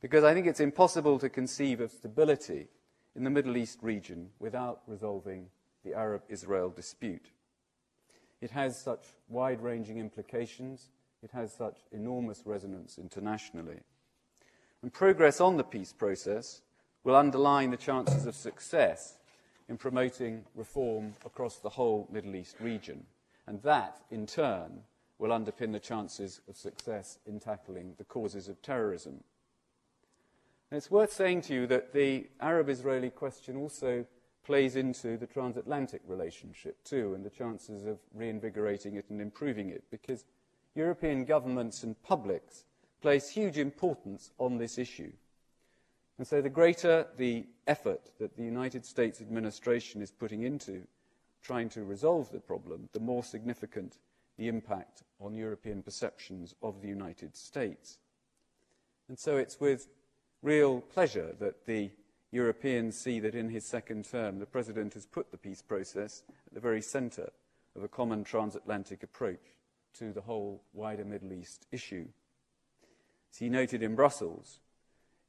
Because 0.05 0.23
I 0.23 0.35
think 0.35 0.47
it's 0.47 0.61
impossible 0.61 1.19
to 1.19 1.31
conceive 1.31 1.81
of 1.81 1.91
stability 1.91 2.69
in 3.17 3.25
the 3.25 3.31
Middle 3.31 3.57
East 3.57 3.79
region 3.81 4.29
without 4.39 4.83
resolving 4.87 5.47
the 5.83 5.95
Arab 5.95 6.21
Israel 6.29 6.69
dispute. 6.69 7.31
It 8.43 8.51
has 8.51 8.79
such 8.79 9.07
wide 9.31 9.63
ranging 9.63 9.97
implications, 9.97 10.91
it 11.23 11.31
has 11.31 11.55
such 11.55 11.79
enormous 11.91 12.43
resonance 12.45 12.99
internationally. 12.99 13.79
And 14.83 14.93
progress 14.93 15.41
on 15.41 15.57
the 15.57 15.65
peace 15.65 15.95
process 15.95 16.61
will 17.03 17.17
underline 17.17 17.71
the 17.71 17.79
chances 17.79 18.27
of 18.27 18.35
success 18.35 19.17
in 19.71 19.79
promoting 19.79 20.45
reform 20.55 21.15
across 21.25 21.61
the 21.61 21.71
whole 21.71 22.11
Middle 22.13 22.37
East 22.37 22.57
region. 22.61 23.07
And 23.47 23.63
that, 23.63 24.03
in 24.11 24.27
turn, 24.27 24.81
will 25.19 25.31
underpin 25.31 25.73
the 25.73 25.81
chances 25.81 26.43
of 26.47 26.59
success 26.59 27.21
in 27.25 27.41
tackling 27.41 27.95
the 27.97 28.05
causes 28.05 28.49
of 28.49 28.61
terrorism. 28.61 29.25
And 30.75 30.79
it's 30.79 30.91
worth 30.91 31.13
saying 31.13 31.43
to 31.43 31.55
you 31.55 31.67
that 31.69 31.93
the 31.93 32.27
Arab 32.41 32.69
Israeli 32.69 33.09
question 33.09 33.57
also 33.57 34.05
plays 34.45 34.75
into 34.75 35.17
the 35.17 35.27
transatlantic 35.29 36.03
relationship 36.05 36.83
too, 36.83 37.15
and 37.15 37.25
the 37.25 37.31
chances 37.31 37.87
of 37.87 38.01
reinvigorating 38.13 38.97
it 38.97 39.05
and 39.09 39.21
improving 39.21 39.69
it, 39.69 39.85
because 39.93 40.25
European 40.75 41.27
governments 41.27 41.85
and 41.85 42.03
publics 42.03 42.65
place 43.01 43.29
huge 43.29 43.57
importance 43.57 44.33
on 44.39 44.59
this 44.59 44.77
issue. 44.77 45.13
And 46.19 46.27
so 46.27 46.43
the 46.43 46.49
greater 46.49 47.07
the 47.19 47.47
effort 47.69 48.11
that 48.19 48.37
the 48.37 48.43
United 48.43 48.85
States 48.85 49.21
administration 49.21 50.03
is 50.03 50.11
putting 50.11 50.43
into 50.43 50.89
trying 51.41 51.69
to 51.69 51.85
resolve 51.85 52.33
the 52.33 52.41
problem, 52.41 52.89
the 52.93 52.99
more 52.99 53.23
significant 53.23 53.99
the 54.39 54.49
impact 54.49 55.05
on 55.21 55.37
European 55.37 55.85
perceptions 55.85 56.53
of 56.65 56.83
the 56.83 56.89
United 56.89 57.37
States. 57.37 57.99
And 59.09 59.17
so 59.17 59.37
it's 59.37 59.61
with 59.61 59.87
real 60.45 60.83
pleasure 60.83 61.35
that 61.41 61.65
the 61.65 61.91
Europeans 62.31 62.99
see 62.99 63.19
that 63.19 63.35
in 63.35 63.49
his 63.49 63.65
second 63.65 64.05
term 64.05 64.39
the 64.39 64.45
President 64.45 64.93
has 64.93 65.07
put 65.07 65.31
the 65.31 65.39
peace 65.39 65.63
process 65.63 66.23
at 66.47 66.53
the 66.53 66.61
very 66.61 66.83
centre 66.83 67.31
of 67.75 67.83
a 67.83 67.89
common 67.89 68.23
transatlantic 68.23 69.03
approach 69.03 69.41
to 69.95 70.13
the 70.13 70.21
whole 70.21 70.63
wider 70.75 71.05
Middle 71.05 71.33
East 71.33 71.67
issue. 71.73 72.05
As 73.33 73.39
he 73.39 73.49
noted 73.49 73.83
in 73.83 73.95
Brussels, 73.95 74.61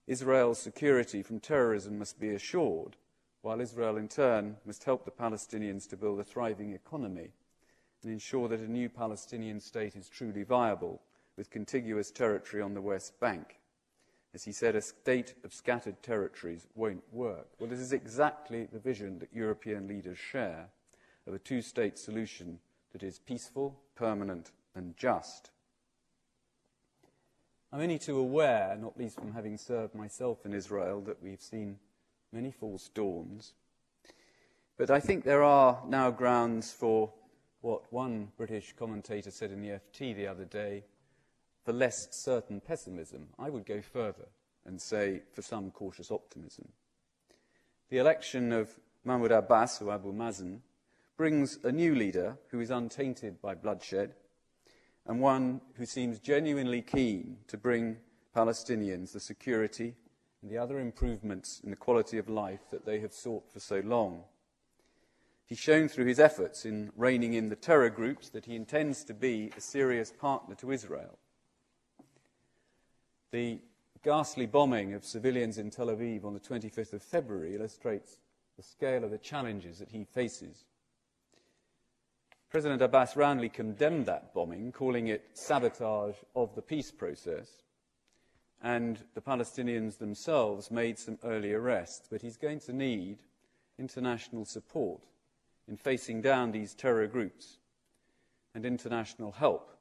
Israel's 0.05 0.59
security 0.59 1.23
from 1.23 1.39
terrorism 1.39 1.97
must 1.97 2.19
be 2.19 2.31
assured, 2.31 2.97
while 3.41 3.61
Israel 3.61 3.95
in 3.95 4.09
turn 4.09 4.57
must 4.65 4.83
help 4.83 5.05
the 5.05 5.11
Palestinians 5.11 5.87
to 5.89 5.97
build 5.97 6.19
a 6.19 6.25
thriving 6.25 6.73
economy 6.73 7.29
and 8.03 8.11
ensure 8.11 8.49
that 8.49 8.59
a 8.59 8.69
new 8.69 8.89
Palestinian 8.89 9.61
state 9.61 9.95
is 9.95 10.09
truly 10.09 10.43
viable 10.43 11.01
with 11.37 11.49
contiguous 11.49 12.11
territory 12.11 12.61
on 12.61 12.73
the 12.73 12.81
West 12.81 13.17
Bank. 13.21 13.59
As 14.35 14.43
he 14.43 14.51
said, 14.51 14.75
a 14.75 14.81
state 14.81 15.33
of 15.45 15.53
scattered 15.53 16.03
territories 16.03 16.67
won't 16.75 17.05
work. 17.13 17.47
Well, 17.57 17.69
this 17.69 17.79
is 17.79 17.93
exactly 17.93 18.65
the 18.65 18.79
vision 18.79 19.17
that 19.19 19.33
European 19.33 19.87
leaders 19.87 20.17
share 20.17 20.67
of 21.25 21.33
a 21.33 21.39
two 21.39 21.61
state 21.61 21.97
solution 21.97 22.59
that 22.91 23.01
is 23.01 23.17
peaceful, 23.17 23.79
permanent, 23.95 24.51
and 24.75 24.97
just. 24.97 25.51
I'm 27.71 27.79
only 27.79 27.97
too 27.97 28.19
aware, 28.19 28.77
not 28.77 28.97
least 28.99 29.15
from 29.17 29.31
having 29.31 29.57
served 29.57 29.95
myself 29.95 30.45
in 30.45 30.53
Israel, 30.53 30.99
that 31.03 31.23
we've 31.23 31.41
seen 31.41 31.79
many 32.33 32.51
false 32.51 32.89
dawns. 32.89 33.53
But 34.77 34.91
I 34.91 34.99
think 34.99 35.23
there 35.23 35.43
are 35.43 35.81
now 35.87 36.11
grounds 36.11 36.73
for 36.73 37.13
what 37.61 37.83
one 37.89 38.33
British 38.35 38.73
commentator 38.77 39.31
said 39.31 39.51
in 39.51 39.61
the 39.61 39.79
FT 39.79 40.13
the 40.13 40.27
other 40.27 40.43
day 40.43 40.83
for 41.65 41.73
less 41.73 42.07
certain 42.11 42.61
pessimism. 42.61 43.27
I 43.39 43.49
would 43.49 43.65
go 43.65 43.81
further 43.81 44.27
and 44.65 44.79
say 44.79 45.23
for 45.33 45.41
some 45.41 45.71
cautious 45.71 46.11
optimism. 46.11 46.69
The 47.89 47.97
election 47.97 48.51
of 48.51 48.69
Mahmoud 49.03 49.31
Abbas 49.31 49.81
or 49.81 49.91
Abu 49.91 50.13
Mazen 50.13 50.59
brings 51.17 51.57
a 51.63 51.71
new 51.71 51.95
leader 51.95 52.37
who 52.49 52.59
is 52.59 52.69
untainted 52.69 53.41
by 53.41 53.55
bloodshed 53.55 54.13
and 55.07 55.19
one 55.19 55.61
who 55.75 55.85
seems 55.85 56.19
genuinely 56.19 56.81
keen 56.81 57.37
to 57.47 57.57
bring 57.57 57.97
Palestinians 58.35 59.11
the 59.11 59.19
security 59.19 59.95
and 60.41 60.51
the 60.51 60.57
other 60.57 60.79
improvements 60.79 61.61
in 61.63 61.69
the 61.71 61.75
quality 61.75 62.17
of 62.17 62.29
life 62.29 62.69
that 62.71 62.85
they 62.85 62.99
have 62.99 63.13
sought 63.13 63.51
for 63.51 63.59
so 63.59 63.81
long. 63.83 64.23
He's 65.45 65.59
shown 65.59 65.87
through 65.87 66.05
his 66.05 66.19
efforts 66.19 66.65
in 66.65 66.91
reining 66.95 67.33
in 67.33 67.49
the 67.49 67.55
terror 67.55 67.89
groups 67.89 68.29
that 68.29 68.45
he 68.45 68.55
intends 68.55 69.03
to 69.05 69.13
be 69.13 69.51
a 69.55 69.61
serious 69.61 70.11
partner 70.11 70.55
to 70.55 70.71
Israel. 70.71 71.17
The 73.31 73.59
ghastly 74.03 74.45
bombing 74.45 74.93
of 74.93 75.03
civilians 75.03 75.57
in 75.57 75.69
Tel 75.69 75.87
Aviv 75.87 76.25
on 76.25 76.33
the 76.33 76.39
25th 76.39 76.93
of 76.93 77.01
February 77.01 77.55
illustrates 77.55 78.19
the 78.55 78.63
scale 78.63 79.03
of 79.03 79.11
the 79.11 79.17
challenges 79.17 79.79
that 79.79 79.89
he 79.89 80.03
faces. 80.03 80.65
President 82.49 82.81
Abbas 82.81 83.17
roundly 83.17 83.49
condemned 83.49 84.05
that 84.05 84.33
bombing, 84.33 84.71
calling 84.71 85.07
it 85.07 85.25
sabotage 85.33 86.15
of 86.35 86.55
the 86.55 86.61
peace 86.61 86.91
process. 86.91 87.63
And 88.63 88.99
the 89.13 89.21
Palestinians 89.21 89.97
themselves 89.97 90.71
made 90.71 90.97
some 90.97 91.19
early 91.23 91.53
arrests. 91.53 92.07
But 92.09 92.21
he's 92.21 92.37
going 92.37 92.59
to 92.61 92.73
need 92.73 93.17
international 93.77 94.45
support 94.45 95.01
in 95.67 95.75
facing 95.75 96.21
down 96.21 96.51
these 96.51 96.73
terror 96.73 97.07
groups 97.07 97.57
and 98.53 98.65
international 98.65 99.33
help 99.33 99.74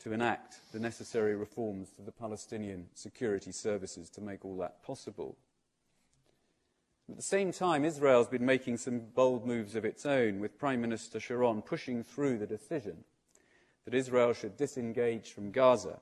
to 0.00 0.12
enact 0.12 0.58
the 0.72 0.78
necessary 0.78 1.34
reforms 1.34 1.90
to 1.90 2.02
the 2.02 2.12
Palestinian 2.12 2.86
security 2.94 3.52
services 3.52 4.08
to 4.10 4.20
make 4.20 4.44
all 4.44 4.56
that 4.58 4.82
possible. 4.82 5.36
At 7.10 7.16
the 7.16 7.22
same 7.22 7.52
time, 7.52 7.84
Israel 7.84 8.18
has 8.18 8.28
been 8.28 8.44
making 8.44 8.76
some 8.76 9.00
bold 9.14 9.46
moves 9.46 9.74
of 9.74 9.84
its 9.84 10.04
own, 10.04 10.40
with 10.40 10.58
Prime 10.58 10.80
Minister 10.80 11.18
Sharon 11.18 11.62
pushing 11.62 12.04
through 12.04 12.38
the 12.38 12.46
decision 12.46 13.04
that 13.84 13.94
Israel 13.94 14.34
should 14.34 14.56
disengage 14.58 15.32
from 15.32 15.50
Gaza, 15.50 16.00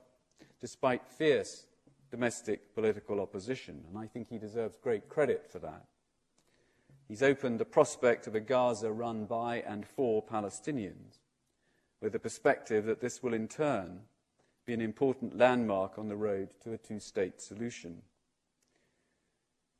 despite 0.59 1.07
fierce 1.07 1.65
domestic 2.11 2.75
political 2.75 3.21
opposition. 3.21 3.83
And 3.89 3.97
I 3.97 4.07
think 4.07 4.27
he 4.27 4.37
deserves 4.37 4.77
great 4.81 5.07
credit 5.07 5.47
for 5.49 5.59
that. 5.59 5.85
He's 7.07 7.23
opened 7.23 7.59
the 7.59 7.65
prospect 7.65 8.27
of 8.27 8.35
a 8.35 8.41
Gaza 8.41 8.91
run 8.91 9.25
by 9.25 9.63
and 9.65 9.85
for 9.85 10.21
Palestinians, 10.21 11.19
with 12.01 12.13
the 12.13 12.19
perspective 12.19 12.85
that 12.85 13.01
this 13.01 13.21
will 13.21 13.33
in 13.33 13.47
turn 13.47 14.01
be 14.65 14.73
an 14.73 14.81
important 14.81 15.37
landmark 15.37 15.97
on 15.97 16.09
the 16.09 16.15
road 16.15 16.49
to 16.63 16.73
a 16.73 16.77
two 16.77 16.99
state 16.99 17.41
solution. 17.41 18.01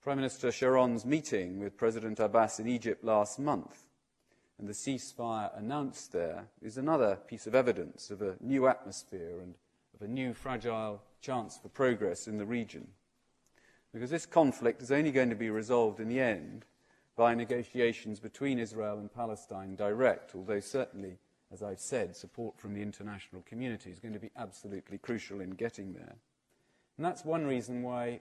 Prime 0.02 0.18
Minister 0.18 0.52
Sharon's 0.52 1.06
meeting 1.06 1.60
with 1.60 1.78
President 1.78 2.20
Abbas 2.20 2.60
in 2.60 2.68
Egypt 2.68 3.04
last 3.04 3.40
month 3.40 3.88
and 4.60 4.68
the 4.68 4.74
ceasefire 4.74 5.56
announced 5.58 6.12
there 6.12 6.48
is 6.62 6.78
another 6.78 7.18
piece 7.28 7.46
of 7.46 7.54
evidence 7.54 8.10
of 8.10 8.22
a 8.22 8.36
new 8.40 8.68
atmosphere 8.68 9.40
and 9.42 9.56
of 9.94 10.02
a 10.02 10.12
new 10.12 10.34
fragile 10.34 11.02
chance 11.22 11.58
for 11.58 11.70
progress 11.70 12.28
in 12.28 12.38
the 12.38 12.46
region. 12.46 12.88
Because 13.94 14.10
this 14.10 14.26
conflict 14.26 14.82
is 14.82 14.92
only 14.92 15.12
going 15.12 15.30
to 15.30 15.36
be 15.36 15.50
resolved 15.50 16.00
in 16.00 16.10
the 16.10 16.20
end 16.20 16.66
by 17.16 17.34
negotiations 17.34 18.20
between 18.20 18.60
Israel 18.60 18.98
and 18.98 19.14
Palestine 19.14 19.76
direct, 19.76 20.34
although 20.36 20.60
certainly, 20.60 21.18
as 21.52 21.64
I've 21.64 21.80
said, 21.80 22.16
support 22.16 22.60
from 22.60 22.74
the 22.74 22.82
international 22.82 23.42
community 23.44 23.90
is 23.90 24.00
going 24.00 24.14
to 24.14 24.20
be 24.20 24.32
absolutely 24.36 24.98
crucial 24.98 25.42
in 25.42 25.52
getting 25.52 25.94
there. 25.94 26.16
And 26.98 27.06
that's 27.06 27.24
one 27.24 27.46
reason 27.46 27.84
why 27.84 28.20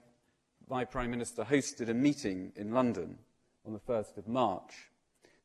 my 0.69 0.85
Prime 0.85 1.11
Minister 1.11 1.45
hosted 1.45 1.89
a 1.89 1.95
meeting 1.95 2.53
in 2.57 2.73
London 2.73 3.19
on 3.67 3.73
the 3.73 3.81
1st 3.81 4.19
of 4.19 4.29
March 4.29 4.91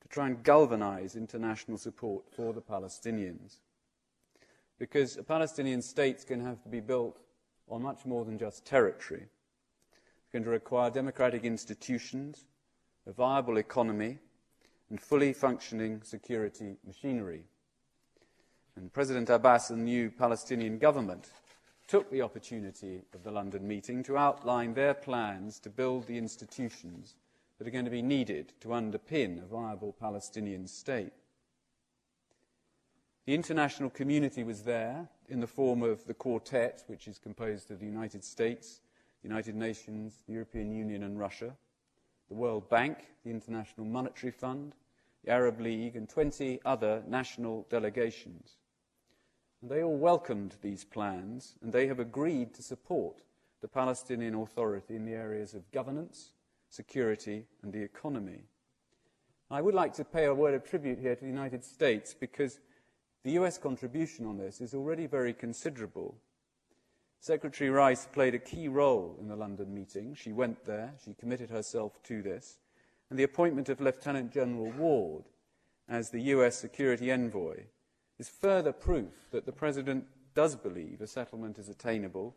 to 0.01 0.07
try 0.07 0.27
and 0.27 0.43
galvanize 0.43 1.15
international 1.15 1.77
support 1.77 2.23
for 2.35 2.53
the 2.53 2.61
Palestinians. 2.61 3.57
Because 4.77 5.17
a 5.17 5.23
Palestinian 5.23 5.81
state 5.81 6.17
is 6.17 6.23
going 6.23 6.41
to 6.41 6.47
have 6.47 6.61
to 6.63 6.69
be 6.69 6.79
built 6.79 7.19
on 7.69 7.81
much 7.81 8.05
more 8.05 8.25
than 8.25 8.37
just 8.37 8.65
territory. 8.65 9.23
It's 9.23 10.31
going 10.31 10.43
to 10.43 10.49
require 10.49 10.89
democratic 10.89 11.43
institutions, 11.43 12.45
a 13.07 13.11
viable 13.11 13.57
economy, 13.57 14.19
and 14.89 14.99
fully 14.99 15.33
functioning 15.33 16.01
security 16.03 16.75
machinery. 16.85 17.43
And 18.75 18.91
President 18.91 19.29
Abbas 19.29 19.69
and 19.69 19.81
the 19.81 19.85
new 19.85 20.09
Palestinian 20.09 20.77
government 20.77 21.29
took 21.87 22.09
the 22.09 22.21
opportunity 22.21 23.01
of 23.13 23.23
the 23.23 23.31
London 23.31 23.67
meeting 23.67 24.01
to 24.03 24.17
outline 24.17 24.73
their 24.73 24.93
plans 24.93 25.59
to 25.59 25.69
build 25.69 26.07
the 26.07 26.17
institutions 26.17 27.15
that 27.57 27.67
are 27.67 27.71
going 27.71 27.85
to 27.85 27.91
be 27.91 28.01
needed 28.01 28.53
to 28.61 28.69
underpin 28.69 29.43
a 29.43 29.45
viable 29.45 29.93
Palestinian 29.99 30.67
state. 30.67 31.11
The 33.25 33.35
international 33.35 33.89
community 33.89 34.43
was 34.43 34.63
there 34.63 35.09
in 35.29 35.41
the 35.41 35.47
form 35.47 35.83
of 35.83 36.05
the 36.05 36.13
Quartet, 36.13 36.83
which 36.87 37.07
is 37.07 37.19
composed 37.19 37.69
of 37.69 37.79
the 37.79 37.85
United 37.85 38.23
States, 38.23 38.81
the 39.21 39.27
United 39.27 39.53
Nations, 39.53 40.23
the 40.25 40.33
European 40.33 40.71
Union, 40.71 41.03
and 41.03 41.19
Russia, 41.19 41.55
the 42.29 42.35
World 42.35 42.69
Bank, 42.69 42.97
the 43.23 43.29
International 43.29 43.85
Monetary 43.85 44.31
Fund, 44.31 44.73
the 45.23 45.31
Arab 45.31 45.59
League, 45.59 45.95
and 45.95 46.09
20 46.09 46.61
other 46.65 47.03
national 47.05 47.67
delegations. 47.69 48.57
And 49.61 49.69
they 49.69 49.83
all 49.83 49.97
welcomed 49.97 50.55
these 50.61 50.83
plans, 50.83 51.55
and 51.61 51.71
they 51.71 51.87
have 51.87 51.99
agreed 51.99 52.53
to 52.55 52.63
support 52.63 53.21
the 53.61 53.67
Palestinian 53.67 54.33
Authority 54.33 54.95
in 54.95 55.05
the 55.05 55.13
areas 55.13 55.53
of 55.53 55.71
governance, 55.71 56.31
security, 56.69 57.45
and 57.61 57.71
the 57.71 57.83
economy. 57.83 58.41
I 59.51 59.61
would 59.61 59.75
like 59.75 59.93
to 59.95 60.05
pay 60.05 60.25
a 60.25 60.33
word 60.33 60.55
of 60.55 60.63
tribute 60.63 60.97
here 60.97 61.15
to 61.15 61.21
the 61.21 61.27
United 61.27 61.63
States 61.63 62.15
because 62.17 62.59
the 63.23 63.31
US 63.33 63.57
contribution 63.59 64.25
on 64.25 64.37
this 64.37 64.61
is 64.61 64.73
already 64.73 65.05
very 65.05 65.33
considerable. 65.33 66.15
Secretary 67.19 67.69
Rice 67.69 68.07
played 68.11 68.33
a 68.33 68.39
key 68.39 68.67
role 68.67 69.15
in 69.19 69.27
the 69.27 69.35
London 69.35 69.71
meeting. 69.71 70.15
She 70.15 70.31
went 70.31 70.65
there, 70.65 70.93
she 71.03 71.13
committed 71.13 71.51
herself 71.51 72.01
to 72.03 72.23
this, 72.23 72.57
and 73.11 73.19
the 73.19 73.23
appointment 73.23 73.69
of 73.69 73.79
Lieutenant 73.79 74.31
General 74.31 74.71
Ward 74.71 75.25
as 75.87 76.09
the 76.09 76.21
US 76.21 76.55
security 76.55 77.11
envoy 77.11 77.65
is 78.21 78.29
further 78.29 78.71
proof 78.71 79.31
that 79.31 79.47
the 79.47 79.51
President 79.51 80.05
does 80.35 80.55
believe 80.55 81.01
a 81.01 81.07
settlement 81.07 81.57
is 81.57 81.69
attainable, 81.69 82.35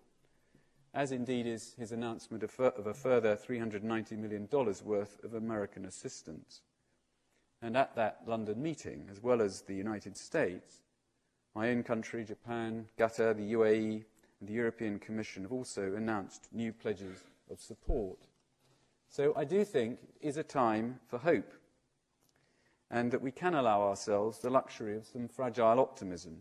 as 0.94 1.12
indeed 1.12 1.46
is 1.46 1.74
his 1.78 1.92
announcement 1.92 2.42
of, 2.42 2.58
of 2.58 2.86
a 2.86 2.94
further 2.94 3.36
$390 3.36 4.12
million 4.16 4.48
worth 4.82 5.22
of 5.22 5.34
American 5.34 5.84
assistance. 5.84 6.62
And 7.60 7.76
at 7.76 7.94
that 7.96 8.22
London 8.26 8.62
meeting, 8.62 9.08
as 9.10 9.22
well 9.22 9.42
as 9.42 9.60
the 9.60 9.74
United 9.74 10.16
States, 10.16 10.80
my 11.54 11.68
own 11.68 11.82
country, 11.82 12.24
Japan, 12.24 12.86
Qatar, 12.98 13.36
the 13.36 13.52
UAE, 13.52 14.04
and 14.40 14.48
the 14.48 14.54
European 14.54 14.98
Commission 14.98 15.42
have 15.42 15.52
also 15.52 15.94
announced 15.94 16.48
new 16.50 16.72
pledges 16.72 17.24
of 17.50 17.60
support. 17.60 18.20
So 19.10 19.34
I 19.36 19.44
do 19.44 19.62
think 19.66 19.98
it 20.22 20.28
is 20.28 20.38
a 20.38 20.42
time 20.42 20.98
for 21.06 21.18
hope 21.18 21.52
and 22.94 23.10
that 23.10 23.20
we 23.20 23.32
can 23.32 23.54
allow 23.54 23.82
ourselves 23.82 24.38
the 24.38 24.48
luxury 24.48 24.96
of 24.96 25.04
some 25.04 25.26
fragile 25.26 25.80
optimism. 25.80 26.36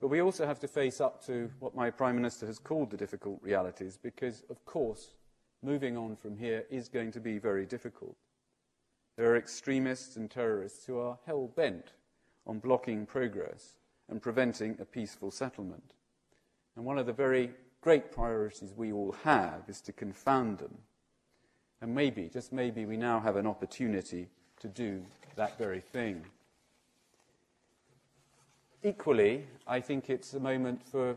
But 0.00 0.08
we 0.08 0.22
also 0.22 0.46
have 0.46 0.60
to 0.60 0.68
face 0.68 1.00
up 1.00 1.26
to 1.26 1.50
what 1.58 1.74
my 1.74 1.90
Prime 1.90 2.14
Minister 2.14 2.46
has 2.46 2.60
called 2.60 2.92
the 2.92 2.96
difficult 2.96 3.40
realities, 3.42 3.98
because, 4.00 4.44
of 4.48 4.64
course, 4.64 5.14
moving 5.60 5.96
on 5.96 6.14
from 6.14 6.36
here 6.36 6.64
is 6.70 6.88
going 6.88 7.10
to 7.12 7.20
be 7.20 7.38
very 7.38 7.66
difficult. 7.66 8.14
There 9.16 9.32
are 9.32 9.36
extremists 9.36 10.14
and 10.14 10.30
terrorists 10.30 10.86
who 10.86 11.00
are 11.00 11.18
hell 11.26 11.50
bent 11.56 11.94
on 12.46 12.60
blocking 12.60 13.04
progress 13.04 13.74
and 14.08 14.22
preventing 14.22 14.76
a 14.80 14.84
peaceful 14.84 15.32
settlement. 15.32 15.94
And 16.76 16.84
one 16.84 16.98
of 16.98 17.06
the 17.06 17.12
very 17.12 17.50
great 17.80 18.12
priorities 18.12 18.72
we 18.76 18.92
all 18.92 19.16
have 19.24 19.64
is 19.66 19.80
to 19.80 19.92
confound 19.92 20.58
them. 20.58 20.78
And 21.80 21.92
maybe, 21.92 22.30
just 22.32 22.52
maybe, 22.52 22.86
we 22.86 22.96
now 22.96 23.18
have 23.18 23.34
an 23.34 23.48
opportunity 23.48 24.28
to 24.62 24.68
do 24.68 25.02
that 25.36 25.58
very 25.58 25.80
thing. 25.80 26.24
Equally, 28.84 29.44
I 29.66 29.80
think 29.80 30.08
it's 30.08 30.34
a 30.34 30.40
moment 30.40 30.86
for 30.86 31.16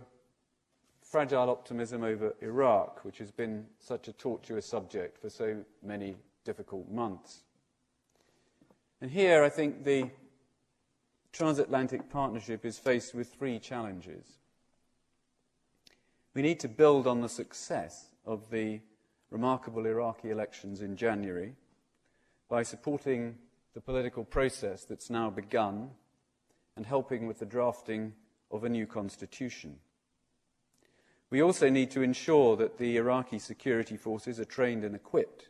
fragile 1.04 1.50
optimism 1.50 2.04
over 2.04 2.36
Iraq, 2.42 3.06
which 3.06 3.20
has 3.20 3.32
been 3.32 3.68
such 3.80 4.08
a 4.08 4.14
tortuous 4.14 4.66
subject 4.66 5.20
for 5.20 5.30
so 5.30 5.64
many 5.84 6.16
difficult 6.44 6.90
months. 6.90 7.42
And 9.00 9.12
here, 9.12 9.44
I 9.44 9.50
think 9.50 9.84
the 9.84 10.10
transatlantic 11.32 12.10
partnership 12.10 12.66
is 12.66 12.80
faced 12.80 13.14
with 13.14 13.32
three 13.32 13.60
challenges. 13.60 14.26
We 16.34 16.42
need 16.42 16.60
to 16.62 16.68
build 16.68 17.06
on 17.06 17.22
the 17.22 17.30
success 17.30 18.08
of 18.26 18.50
the 18.50 18.80
remarkable 19.30 19.86
Iraqi 19.86 20.32
elections 20.32 20.82
in 20.82 20.96
January 20.96 21.54
by 22.50 22.64
supporting 22.64 23.36
the 23.74 23.82
political 23.82 24.24
process 24.24 24.86
that's 24.86 25.10
now 25.10 25.30
begun 25.30 25.90
and 26.76 26.86
helping 26.86 27.28
with 27.28 27.40
the 27.40 27.46
drafting 27.46 28.14
of 28.52 28.64
a 28.64 28.70
new 28.70 28.86
constitution. 28.86 29.78
We 31.30 31.42
also 31.42 31.70
need 31.70 31.92
to 31.92 32.02
ensure 32.02 32.56
that 32.58 32.78
the 32.78 32.98
Iraqi 32.98 33.40
security 33.40 33.98
forces 33.98 34.40
are 34.40 34.46
trained 34.46 34.84
and 34.84 34.96
equipped 34.96 35.50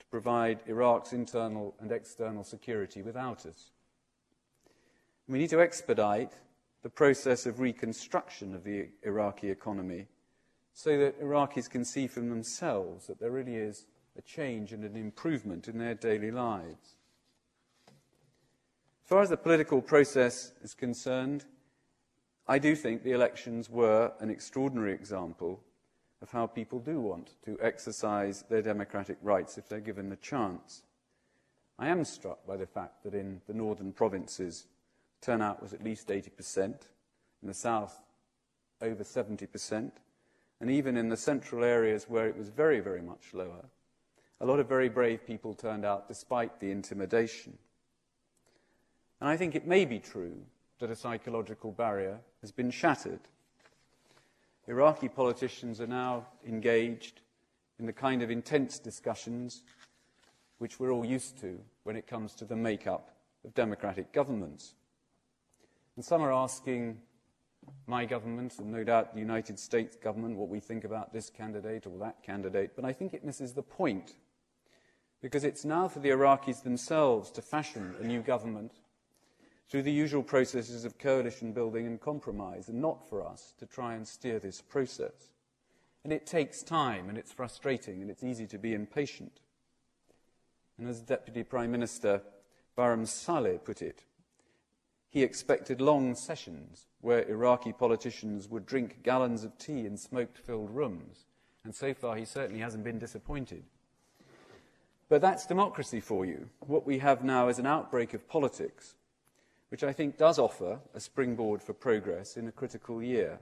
to 0.00 0.06
provide 0.06 0.60
Iraq's 0.66 1.12
internal 1.12 1.74
and 1.80 1.92
external 1.92 2.44
security 2.44 3.02
without 3.02 3.46
us. 3.46 3.70
We 5.28 5.38
need 5.38 5.50
to 5.50 5.60
expedite 5.60 6.32
the 6.82 6.90
process 6.90 7.46
of 7.46 7.60
reconstruction 7.60 8.54
of 8.54 8.64
the 8.64 8.88
Iraqi 9.04 9.50
economy 9.50 10.08
so 10.74 10.98
that 10.98 11.20
Iraqis 11.22 11.70
can 11.70 11.84
see 11.84 12.06
for 12.06 12.20
themselves 12.20 13.06
that 13.06 13.20
there 13.20 13.30
really 13.30 13.54
is 13.54 13.86
a 14.16 14.22
change 14.22 14.72
and 14.72 14.84
an 14.84 14.96
improvement 14.96 15.68
in 15.68 15.78
their 15.78 15.94
daily 15.94 16.30
lives. 16.30 16.96
As 17.86 19.08
far 19.08 19.22
as 19.22 19.30
the 19.30 19.36
political 19.36 19.82
process 19.82 20.52
is 20.62 20.74
concerned, 20.74 21.44
I 22.46 22.58
do 22.58 22.74
think 22.74 23.02
the 23.02 23.12
elections 23.12 23.70
were 23.70 24.12
an 24.20 24.30
extraordinary 24.30 24.92
example 24.92 25.62
of 26.20 26.30
how 26.30 26.46
people 26.46 26.78
do 26.78 27.00
want 27.00 27.34
to 27.44 27.58
exercise 27.60 28.44
their 28.48 28.62
democratic 28.62 29.18
rights 29.22 29.58
if 29.58 29.68
they're 29.68 29.80
given 29.80 30.08
the 30.08 30.16
chance. 30.16 30.82
I 31.78 31.88
am 31.88 32.04
struck 32.04 32.46
by 32.46 32.56
the 32.56 32.66
fact 32.66 33.02
that 33.02 33.14
in 33.14 33.40
the 33.46 33.54
northern 33.54 33.92
provinces, 33.92 34.66
turnout 35.20 35.62
was 35.62 35.72
at 35.72 35.82
least 35.82 36.08
80%, 36.08 36.64
in 36.64 37.48
the 37.48 37.54
south, 37.54 38.00
over 38.80 39.02
70%, 39.02 39.90
and 40.60 40.70
even 40.70 40.96
in 40.96 41.08
the 41.08 41.16
central 41.16 41.64
areas 41.64 42.08
where 42.08 42.28
it 42.28 42.36
was 42.36 42.48
very, 42.48 42.78
very 42.78 43.02
much 43.02 43.32
lower, 43.32 43.64
a 44.42 44.46
lot 44.46 44.58
of 44.58 44.68
very 44.68 44.88
brave 44.88 45.24
people 45.24 45.54
turned 45.54 45.84
out 45.84 46.08
despite 46.08 46.58
the 46.58 46.72
intimidation. 46.72 47.56
And 49.20 49.30
I 49.30 49.36
think 49.36 49.54
it 49.54 49.68
may 49.68 49.84
be 49.84 50.00
true 50.00 50.36
that 50.80 50.90
a 50.90 50.96
psychological 50.96 51.70
barrier 51.70 52.18
has 52.40 52.50
been 52.50 52.72
shattered. 52.72 53.20
Iraqi 54.66 55.08
politicians 55.08 55.80
are 55.80 55.86
now 55.86 56.26
engaged 56.44 57.20
in 57.78 57.86
the 57.86 57.92
kind 57.92 58.20
of 58.20 58.32
intense 58.32 58.80
discussions 58.80 59.62
which 60.58 60.80
we're 60.80 60.92
all 60.92 61.04
used 61.04 61.40
to 61.40 61.56
when 61.84 61.94
it 61.94 62.08
comes 62.08 62.34
to 62.34 62.44
the 62.44 62.56
makeup 62.56 63.14
of 63.44 63.54
democratic 63.54 64.12
governments. 64.12 64.74
And 65.94 66.04
some 66.04 66.20
are 66.20 66.32
asking 66.32 66.98
my 67.86 68.04
government, 68.04 68.58
and 68.58 68.72
no 68.72 68.82
doubt 68.82 69.14
the 69.14 69.20
United 69.20 69.56
States 69.56 69.94
government, 69.94 70.36
what 70.36 70.48
we 70.48 70.58
think 70.58 70.82
about 70.82 71.12
this 71.12 71.30
candidate 71.30 71.86
or 71.86 71.96
that 71.98 72.24
candidate, 72.24 72.72
but 72.74 72.84
I 72.84 72.92
think 72.92 73.14
it 73.14 73.24
misses 73.24 73.52
the 73.52 73.62
point 73.62 74.16
because 75.22 75.44
it's 75.44 75.64
now 75.64 75.88
for 75.88 76.00
the 76.00 76.10
Iraqis 76.10 76.62
themselves 76.62 77.30
to 77.30 77.40
fashion 77.40 77.94
a 78.00 78.04
new 78.04 78.20
government 78.20 78.72
through 79.70 79.84
the 79.84 79.92
usual 79.92 80.22
processes 80.22 80.84
of 80.84 80.98
coalition 80.98 81.52
building 81.52 81.86
and 81.86 81.98
compromise, 81.98 82.68
and 82.68 82.82
not 82.82 83.08
for 83.08 83.26
us 83.26 83.54
to 83.58 83.64
try 83.64 83.94
and 83.94 84.06
steer 84.06 84.38
this 84.38 84.60
process. 84.60 85.30
And 86.04 86.12
it 86.12 86.26
takes 86.26 86.62
time, 86.62 87.08
and 87.08 87.16
it's 87.16 87.32
frustrating, 87.32 88.02
and 88.02 88.10
it's 88.10 88.24
easy 88.24 88.46
to 88.48 88.58
be 88.58 88.74
impatient. 88.74 89.40
And 90.76 90.88
as 90.88 91.00
Deputy 91.00 91.44
Prime 91.44 91.70
Minister 91.70 92.20
Barham 92.76 93.06
Saleh 93.06 93.64
put 93.64 93.80
it, 93.80 94.04
he 95.08 95.22
expected 95.22 95.80
long 95.80 96.16
sessions 96.16 96.88
where 97.00 97.28
Iraqi 97.28 97.72
politicians 97.72 98.48
would 98.48 98.66
drink 98.66 99.02
gallons 99.02 99.44
of 99.44 99.56
tea 99.56 99.86
in 99.86 99.96
smoke 99.96 100.36
filled 100.36 100.70
rooms. 100.70 101.26
And 101.64 101.74
so 101.74 101.94
far, 101.94 102.16
he 102.16 102.24
certainly 102.24 102.60
hasn't 102.60 102.84
been 102.84 102.98
disappointed. 102.98 103.64
But 105.12 105.20
that's 105.20 105.44
democracy 105.44 106.00
for 106.00 106.24
you. 106.24 106.48
What 106.60 106.86
we 106.86 107.00
have 107.00 107.22
now 107.22 107.48
is 107.48 107.58
an 107.58 107.66
outbreak 107.66 108.14
of 108.14 108.26
politics, 108.26 108.94
which 109.68 109.84
I 109.84 109.92
think 109.92 110.16
does 110.16 110.38
offer 110.38 110.80
a 110.94 111.00
springboard 111.00 111.62
for 111.62 111.74
progress 111.74 112.38
in 112.38 112.48
a 112.48 112.50
critical 112.50 113.02
year. 113.02 113.38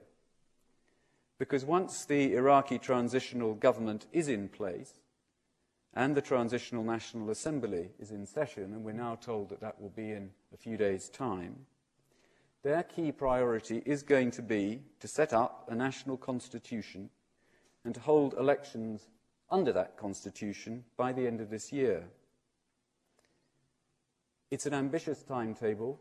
Because 1.39 1.63
once 1.63 2.03
the 2.03 2.35
Iraqi 2.35 2.77
transitional 2.77 3.53
government 3.53 4.05
is 4.11 4.27
in 4.27 4.49
place 4.49 4.99
and 5.93 6.13
the 6.13 6.21
Transitional 6.21 6.83
National 6.83 7.29
Assembly 7.29 7.91
is 7.99 8.11
in 8.11 8.25
session, 8.25 8.73
and 8.73 8.83
we're 8.83 8.91
now 8.91 9.15
told 9.15 9.47
that 9.47 9.61
that 9.61 9.79
will 9.79 9.93
be 9.95 10.11
in 10.11 10.31
a 10.53 10.57
few 10.57 10.75
days' 10.75 11.07
time, 11.07 11.55
their 12.63 12.83
key 12.83 13.13
priority 13.13 13.81
is 13.85 14.03
going 14.03 14.31
to 14.31 14.41
be 14.41 14.81
to 14.99 15.07
set 15.07 15.31
up 15.31 15.69
a 15.71 15.75
national 15.75 16.17
constitution 16.17 17.09
and 17.85 17.95
to 17.95 18.01
hold 18.01 18.33
elections 18.33 19.07
under 19.51 19.73
that 19.73 19.97
constitution 19.97 20.83
by 20.97 21.11
the 21.11 21.27
end 21.27 21.41
of 21.41 21.49
this 21.49 21.71
year. 21.71 22.05
It's 24.49 24.65
an 24.65 24.73
ambitious 24.73 25.23
timetable 25.23 25.99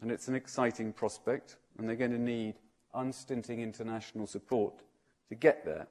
and 0.00 0.10
it's 0.10 0.28
an 0.28 0.34
exciting 0.34 0.92
prospect, 0.92 1.56
and 1.76 1.88
they're 1.88 1.96
going 1.96 2.10
to 2.10 2.18
need 2.18 2.54
unstinting 2.94 3.60
international 3.60 4.26
support 4.26 4.82
to 5.28 5.34
get 5.34 5.64
there. 5.64 5.86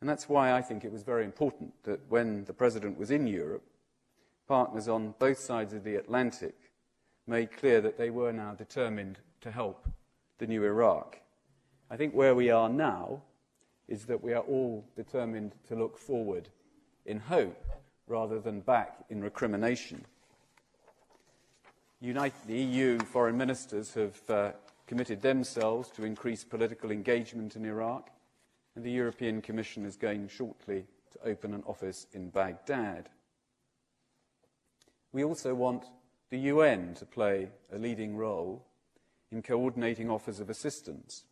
And 0.00 0.08
that's 0.08 0.28
why 0.28 0.52
I 0.52 0.62
think 0.62 0.84
it 0.84 0.92
was 0.92 1.02
very 1.02 1.24
important 1.24 1.72
that 1.84 2.00
when 2.08 2.44
the 2.44 2.52
President 2.52 2.98
was 2.98 3.10
in 3.10 3.26
Europe, 3.26 3.62
partners 4.48 4.88
on 4.88 5.14
both 5.18 5.38
sides 5.38 5.72
of 5.72 5.84
the 5.84 5.96
Atlantic 5.96 6.54
made 7.26 7.56
clear 7.56 7.80
that 7.80 7.96
they 7.96 8.10
were 8.10 8.32
now 8.32 8.54
determined 8.54 9.18
to 9.42 9.50
help 9.50 9.86
the 10.38 10.46
new 10.46 10.64
Iraq. 10.64 11.20
I 11.90 11.96
think 11.96 12.14
where 12.14 12.34
we 12.34 12.50
are 12.50 12.68
now 12.68 13.22
is 13.90 14.04
that 14.04 14.22
we 14.22 14.32
are 14.32 14.44
all 14.44 14.84
determined 14.96 15.52
to 15.68 15.74
look 15.74 15.98
forward 15.98 16.48
in 17.04 17.18
hope 17.18 17.62
rather 18.06 18.40
than 18.40 18.60
back 18.60 19.04
in 19.10 19.20
recrimination. 19.22 20.06
The 22.00 22.32
EU 22.48 22.98
foreign 23.00 23.36
ministers 23.36 23.92
have 23.94 24.30
uh, 24.30 24.52
committed 24.86 25.20
themselves 25.20 25.90
to 25.90 26.04
increase 26.04 26.44
political 26.44 26.90
engagement 26.90 27.56
in 27.56 27.66
Iraq, 27.66 28.10
and 28.74 28.84
the 28.84 28.90
European 28.90 29.42
Commission 29.42 29.84
is 29.84 29.96
going 29.96 30.28
shortly 30.28 30.86
to 31.12 31.28
open 31.28 31.52
an 31.52 31.64
office 31.66 32.06
in 32.12 32.30
Baghdad. 32.30 33.10
We 35.12 35.24
also 35.24 35.54
want 35.54 35.84
the 36.30 36.38
UN 36.38 36.94
to 36.94 37.04
play 37.04 37.48
a 37.72 37.78
leading 37.78 38.16
role 38.16 38.64
in 39.32 39.42
coordinating 39.42 40.08
offers 40.08 40.38
of 40.38 40.48
assistance 40.48 41.24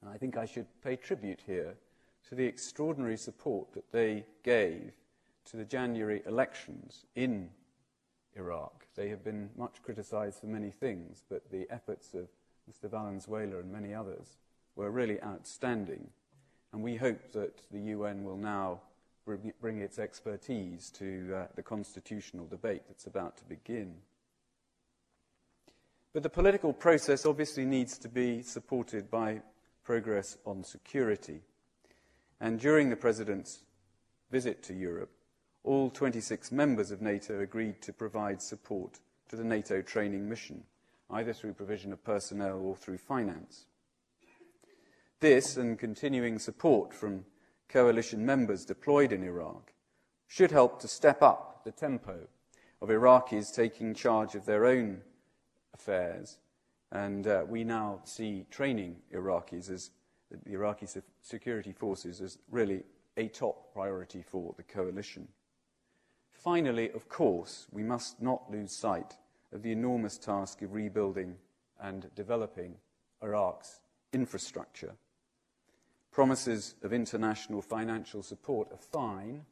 and 0.00 0.10
I 0.10 0.16
think 0.16 0.36
I 0.36 0.44
should 0.44 0.66
pay 0.82 0.96
tribute 0.96 1.42
here 1.46 1.74
to 2.28 2.34
the 2.34 2.44
extraordinary 2.44 3.16
support 3.16 3.72
that 3.72 3.90
they 3.92 4.24
gave 4.42 4.92
to 5.46 5.56
the 5.56 5.64
January 5.64 6.22
elections 6.26 7.06
in 7.14 7.48
Iraq. 8.36 8.86
They 8.94 9.08
have 9.08 9.24
been 9.24 9.50
much 9.56 9.82
criticized 9.82 10.40
for 10.40 10.46
many 10.46 10.70
things, 10.70 11.22
but 11.28 11.50
the 11.50 11.66
efforts 11.70 12.14
of 12.14 12.28
Mr. 12.70 12.90
Valenzuela 12.90 13.58
and 13.58 13.72
many 13.72 13.94
others 13.94 14.36
were 14.76 14.90
really 14.90 15.22
outstanding. 15.22 16.08
And 16.72 16.82
we 16.82 16.96
hope 16.96 17.32
that 17.32 17.62
the 17.70 17.80
UN 17.80 18.24
will 18.24 18.36
now 18.36 18.80
bring 19.60 19.80
its 19.80 19.98
expertise 19.98 20.90
to 20.90 21.34
uh, 21.34 21.46
the 21.54 21.62
constitutional 21.62 22.46
debate 22.46 22.82
that's 22.88 23.06
about 23.06 23.36
to 23.38 23.44
begin. 23.44 23.94
But 26.12 26.22
the 26.22 26.30
political 26.30 26.72
process 26.72 27.26
obviously 27.26 27.66
needs 27.66 27.98
to 27.98 28.08
be 28.08 28.42
supported 28.42 29.10
by 29.10 29.42
progress 29.88 30.36
on 30.44 30.62
security. 30.62 31.40
And 32.42 32.60
during 32.60 32.90
the 32.90 32.96
President's 32.96 33.60
visit 34.30 34.62
to 34.64 34.74
Europe, 34.74 35.10
all 35.64 35.88
26 35.88 36.52
members 36.52 36.90
of 36.90 37.00
NATO 37.00 37.40
agreed 37.40 37.80
to 37.80 37.94
provide 37.94 38.42
support 38.42 38.98
to 39.30 39.36
the 39.36 39.44
NATO 39.44 39.80
training 39.80 40.28
mission, 40.28 40.64
either 41.08 41.32
through 41.32 41.54
provision 41.54 41.90
of 41.90 42.04
personnel 42.04 42.58
or 42.58 42.76
through 42.76 42.98
finance. 42.98 43.64
This 45.20 45.56
and 45.56 45.78
continuing 45.78 46.38
support 46.38 46.92
from 46.92 47.24
coalition 47.70 48.26
members 48.26 48.66
deployed 48.66 49.10
in 49.10 49.24
Iraq 49.24 49.72
should 50.26 50.50
help 50.50 50.80
to 50.80 50.86
step 50.86 51.22
up 51.22 51.62
the 51.64 51.72
tempo 51.72 52.28
of 52.82 52.90
Iraqis 52.90 53.54
taking 53.54 53.94
charge 53.94 54.34
of 54.34 54.44
their 54.44 54.66
own 54.66 55.00
affairs 55.72 56.36
and 56.92 57.26
uh, 57.26 57.44
we 57.46 57.64
now 57.64 58.00
see 58.04 58.46
training 58.50 58.96
Iraqis 59.12 59.70
as 59.70 59.90
the 60.30 60.52
Iraqi 60.52 60.86
security 61.22 61.72
forces 61.72 62.20
as 62.20 62.38
really 62.50 62.82
a 63.16 63.28
top 63.28 63.72
priority 63.72 64.22
for 64.22 64.54
the 64.56 64.62
coalition. 64.62 65.28
Finally, 66.30 66.90
of 66.92 67.08
course, 67.08 67.66
we 67.72 67.82
must 67.82 68.22
not 68.22 68.50
lose 68.50 68.72
sight 68.72 69.16
of 69.52 69.62
the 69.62 69.72
enormous 69.72 70.18
task 70.18 70.62
of 70.62 70.72
rebuilding 70.72 71.34
and 71.80 72.10
developing 72.14 72.74
Iraq's 73.22 73.80
infrastructure. 74.12 74.94
Promises 76.12 76.74
of 76.82 76.92
international 76.92 77.62
financial 77.62 78.22
support 78.22 78.68
are 78.70 78.78
fine, 78.78 79.44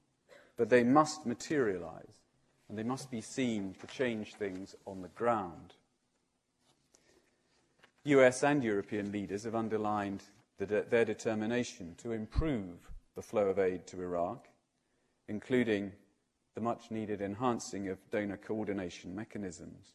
but 0.56 0.68
they 0.68 0.84
must 0.84 1.26
materialize 1.26 2.22
and 2.68 2.78
they 2.78 2.82
must 2.82 3.10
be 3.10 3.20
seen 3.20 3.74
to 3.80 3.86
change 3.86 4.34
things 4.34 4.74
on 4.86 5.02
the 5.02 5.08
ground. 5.08 5.74
US 8.06 8.44
and 8.44 8.62
European 8.62 9.10
leaders 9.10 9.44
have 9.44 9.56
underlined 9.56 10.22
the 10.58 10.66
de- 10.66 10.82
their 10.82 11.04
determination 11.04 11.94
to 11.98 12.12
improve 12.12 12.90
the 13.16 13.22
flow 13.22 13.48
of 13.48 13.58
aid 13.58 13.86
to 13.88 14.00
Iraq, 14.00 14.46
including 15.28 15.92
the 16.54 16.60
much 16.60 16.90
needed 16.90 17.20
enhancing 17.20 17.88
of 17.88 17.98
donor 18.10 18.36
coordination 18.36 19.14
mechanisms. 19.14 19.94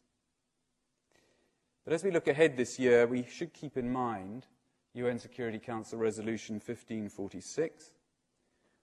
But 1.86 1.94
as 1.94 2.04
we 2.04 2.12
look 2.12 2.28
ahead 2.28 2.58
this 2.58 2.78
year, 2.78 3.08
we 3.08 3.24
should 3.24 3.54
keep 3.54 3.78
in 3.78 3.92
mind 3.92 4.46
UN 4.94 5.18
Security 5.18 5.58
Council 5.58 5.98
Resolution 5.98 6.56
1546, 6.56 7.92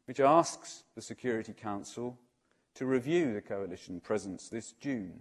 which 0.07 0.21
asks 0.21 0.85
the 0.95 1.03
Security 1.03 1.53
Council 1.53 2.19
to 2.75 2.87
review 2.87 3.35
the 3.35 3.43
coalition 3.43 4.01
presence 4.01 4.49
this 4.49 4.73
June. 4.73 5.21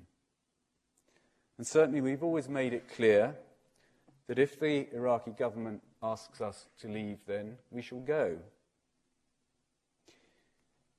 And 1.57 1.67
certainly, 1.67 2.01
we've 2.01 2.23
always 2.23 2.47
made 2.47 2.73
it 2.73 2.87
clear 2.87 3.35
that 4.27 4.39
if 4.39 4.59
the 4.59 4.87
Iraqi 4.93 5.31
government 5.31 5.81
asks 6.03 6.41
us 6.41 6.67
to 6.81 6.87
leave, 6.87 7.19
then 7.25 7.57
we 7.71 7.81
shall 7.81 7.99
go. 7.99 8.37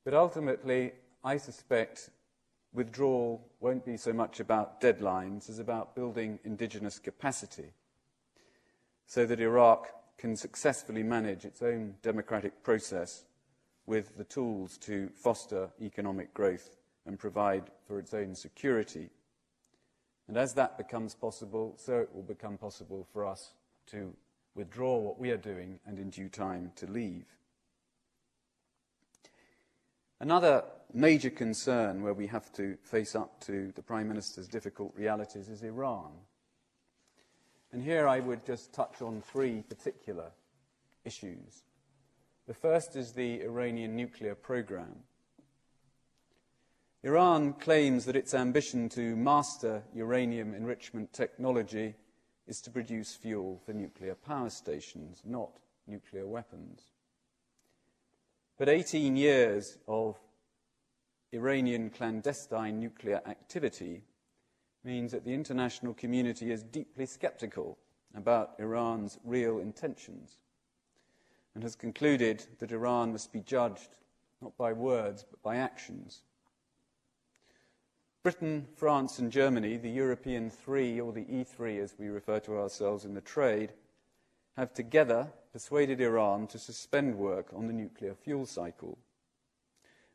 But 0.05 0.15
ultimately, 0.15 0.93
I 1.23 1.37
suspect 1.37 2.11
withdrawal 2.73 3.47
won't 3.61 3.85
be 3.85 3.97
so 3.97 4.13
much 4.13 4.41
about 4.41 4.81
deadlines 4.81 5.51
as 5.51 5.59
about 5.59 5.95
building 5.95 6.39
indigenous 6.45 6.99
capacity 6.99 7.73
so 9.07 9.27
that 9.27 9.41
Iraq 9.41 9.89
can 10.17 10.37
successfully 10.37 11.03
manage 11.03 11.45
its 11.45 11.63
own 11.63 11.95
democratic 12.03 12.63
process 12.63 13.25
with 13.87 14.17
the 14.17 14.25
tools 14.25 14.77
to 14.79 15.09
foster 15.15 15.71
economic 15.81 16.35
growth 16.35 16.77
and 17.07 17.19
provide 17.19 17.71
for 17.87 17.99
its 17.99 18.13
own 18.13 18.35
security 18.35 19.09
and 20.29 20.37
as 20.37 20.53
that 20.55 20.77
becomes 20.77 21.15
possible, 21.15 21.75
so 21.79 21.99
it 21.99 22.15
will 22.15 22.23
become 22.23 22.59
possible 22.59 23.07
for 23.13 23.27
us 23.27 23.55
to 23.87 24.15
withdraw 24.55 24.99
what 24.99 25.19
we 25.19 25.31
are 25.31 25.39
doing 25.39 25.81
and 25.87 25.99
in 25.99 26.11
due 26.11 26.29
time 26.29 26.71
to 26.77 26.87
leave. 26.87 27.25
Another 30.21 30.65
major 30.93 31.31
concern 31.31 32.03
where 32.03 32.13
we 32.13 32.27
have 32.27 32.53
to 32.53 32.77
face 32.83 33.15
up 33.15 33.41
to 33.41 33.73
the 33.75 33.83
Prime 33.83 34.09
Minister's 34.09 34.49
difficult 34.49 34.93
realities 34.97 35.49
is 35.49 35.63
Iran. 35.63 36.11
And 37.73 37.83
here 37.83 38.09
I 38.09 38.21
would 38.21 38.45
just 38.45 38.73
touch 38.73 39.01
on 39.01 39.23
three 39.23 39.63
particular 39.63 40.33
issues. 41.05 41.63
The 42.47 42.55
first 42.55 42.97
is 42.97 43.13
the 43.13 43.43
Iranian 43.43 43.95
nuclear 43.95 44.35
program. 44.35 44.97
Iran 47.05 47.53
claims 47.53 48.05
that 48.07 48.17
its 48.17 48.35
ambition 48.35 48.89
to 48.91 49.15
master 49.15 49.85
uranium 49.95 50.53
enrichment 50.53 51.13
technology 51.13 51.95
is 52.49 52.61
to 52.63 52.71
produce 52.71 53.15
fuel 53.15 53.61
for 53.65 53.73
nuclear 53.73 54.17
power 54.17 54.51
stations, 54.51 55.23
not 55.25 55.61
nuclear 55.87 56.27
weapons. 56.27 56.83
But 58.57 58.69
18 58.69 59.17
years 59.17 59.79
of 59.87 60.19
Iranian 61.33 61.91
clandestine 61.91 62.81
nuclear 62.81 63.21
activity 63.27 64.03
means 64.83 65.13
that 65.13 65.25
the 65.25 65.35
international 65.35 65.95
community 65.95 66.51
is 66.51 66.65
deeply 66.65 67.07
skeptical 67.07 67.79
about 68.17 68.55
Iran's 68.59 69.19
real 69.23 69.59
intentions 69.59 70.39
and 71.55 71.63
has 71.63 71.77
concluded 71.77 72.45
that 72.59 72.73
Iran 72.73 73.13
must 73.13 73.33
be 73.33 73.41
judged 73.41 73.99
not 74.41 74.57
by 74.57 74.73
words 74.73 75.25
but 75.31 75.43
by 75.43 75.57
actions. 75.57 76.23
Britain, 78.23 78.67
France, 78.75 79.19
and 79.19 79.31
Germany, 79.31 79.77
the 79.77 79.91
European 79.91 80.51
three, 80.51 81.01
or 81.01 81.13
the 81.13 81.25
E3 81.25 81.81
as 81.81 81.95
we 81.99 82.09
refer 82.09 82.41
to 82.41 82.59
ourselves 82.59 83.05
in 83.05 83.15
the 83.15 83.21
trade, 83.21 83.73
have 84.57 84.75
together 84.75 85.29
persuaded 85.53 86.01
Iran 86.01 86.47
to 86.49 86.59
suspend 86.59 87.17
work 87.17 87.47
on 87.55 87.69
the 87.69 87.73
nuclear 87.73 88.15
fuel 88.15 88.45
cycle. 88.45 88.99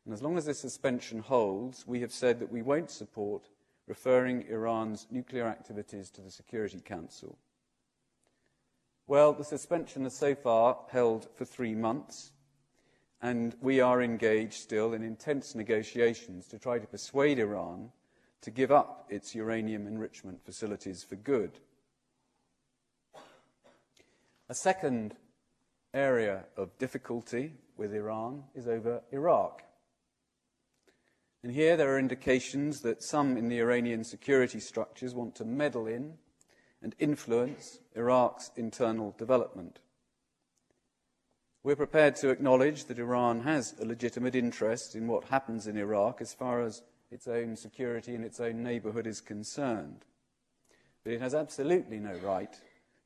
And 0.04 0.12
as 0.12 0.22
long 0.22 0.36
as 0.36 0.44
this 0.44 0.60
suspension 0.60 1.20
holds, 1.20 1.86
we 1.86 2.00
have 2.00 2.12
said 2.12 2.38
that 2.40 2.52
we 2.52 2.60
won't 2.60 2.90
support 2.90 3.48
referring 3.86 4.46
Iran's 4.48 5.06
nuclear 5.10 5.46
activities 5.46 6.10
to 6.10 6.20
the 6.20 6.30
Security 6.30 6.80
Council. 6.80 7.38
Well, 9.06 9.32
the 9.32 9.44
suspension 9.44 10.04
has 10.04 10.14
so 10.14 10.34
far 10.34 10.78
held 10.90 11.28
for 11.34 11.44
three 11.44 11.74
months, 11.74 12.32
and 13.24 13.56
we 13.62 13.80
are 13.80 14.02
engaged 14.02 14.52
still 14.52 14.92
in 14.92 15.02
intense 15.02 15.54
negotiations 15.54 16.46
to 16.46 16.58
try 16.58 16.78
to 16.78 16.86
persuade 16.86 17.38
Iran 17.38 17.88
to 18.42 18.50
give 18.50 18.70
up 18.70 19.06
its 19.08 19.34
uranium 19.34 19.86
enrichment 19.86 20.44
facilities 20.44 21.02
for 21.02 21.16
good. 21.16 21.58
A 24.50 24.54
second 24.54 25.14
area 25.94 26.44
of 26.58 26.76
difficulty 26.76 27.54
with 27.78 27.94
Iran 27.94 28.44
is 28.54 28.68
over 28.68 29.00
Iraq. 29.10 29.62
And 31.42 31.50
here 31.50 31.78
there 31.78 31.94
are 31.94 31.98
indications 31.98 32.82
that 32.82 33.02
some 33.02 33.38
in 33.38 33.48
the 33.48 33.58
Iranian 33.58 34.04
security 34.04 34.60
structures 34.60 35.14
want 35.14 35.34
to 35.36 35.46
meddle 35.46 35.86
in 35.86 36.18
and 36.82 36.94
influence 36.98 37.78
Iraq's 37.96 38.50
internal 38.54 39.14
development. 39.16 39.78
We're 41.64 41.76
prepared 41.76 42.16
to 42.16 42.28
acknowledge 42.28 42.84
that 42.84 42.98
Iran 42.98 43.40
has 43.40 43.74
a 43.80 43.86
legitimate 43.86 44.34
interest 44.34 44.94
in 44.94 45.06
what 45.06 45.24
happens 45.24 45.66
in 45.66 45.78
Iraq 45.78 46.20
as 46.20 46.34
far 46.34 46.60
as 46.60 46.82
its 47.10 47.26
own 47.26 47.56
security 47.56 48.14
in 48.14 48.22
its 48.22 48.38
own 48.38 48.62
neighbourhood 48.62 49.06
is 49.06 49.22
concerned. 49.22 50.04
But 51.02 51.14
it 51.14 51.22
has 51.22 51.34
absolutely 51.34 52.00
no 52.00 52.16
right 52.22 52.54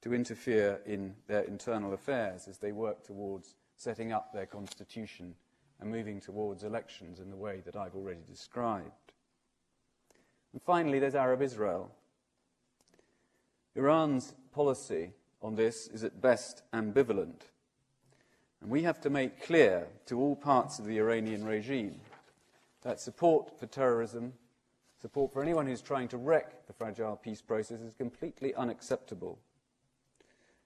to 0.02 0.12
interfere 0.12 0.80
in 0.86 1.14
their 1.28 1.42
internal 1.42 1.92
affairs 1.92 2.48
as 2.48 2.58
they 2.58 2.72
work 2.72 3.04
towards 3.04 3.54
setting 3.76 4.10
up 4.10 4.32
their 4.32 4.46
constitution 4.46 5.36
and 5.78 5.88
moving 5.88 6.20
towards 6.20 6.64
elections 6.64 7.20
in 7.20 7.30
the 7.30 7.36
way 7.36 7.62
that 7.64 7.76
I've 7.76 7.94
already 7.94 8.22
described. 8.26 9.12
And 10.52 10.60
finally, 10.60 10.98
there's 10.98 11.14
Arab 11.14 11.42
Israel. 11.42 11.92
Iran's 13.76 14.34
policy 14.50 15.12
on 15.40 15.54
this 15.54 15.86
is 15.86 16.02
at 16.02 16.20
best 16.20 16.64
ambivalent. 16.72 17.42
And 18.60 18.70
we 18.70 18.82
have 18.82 19.00
to 19.02 19.10
make 19.10 19.42
clear 19.42 19.86
to 20.06 20.18
all 20.20 20.36
parts 20.36 20.78
of 20.78 20.86
the 20.86 20.98
Iranian 20.98 21.44
regime 21.44 22.00
that 22.82 23.00
support 23.00 23.58
for 23.58 23.66
terrorism, 23.66 24.32
support 25.00 25.32
for 25.32 25.42
anyone 25.42 25.66
who's 25.66 25.82
trying 25.82 26.08
to 26.08 26.16
wreck 26.16 26.66
the 26.66 26.72
fragile 26.72 27.16
peace 27.16 27.42
process, 27.42 27.80
is 27.80 27.94
completely 27.94 28.54
unacceptable. 28.54 29.38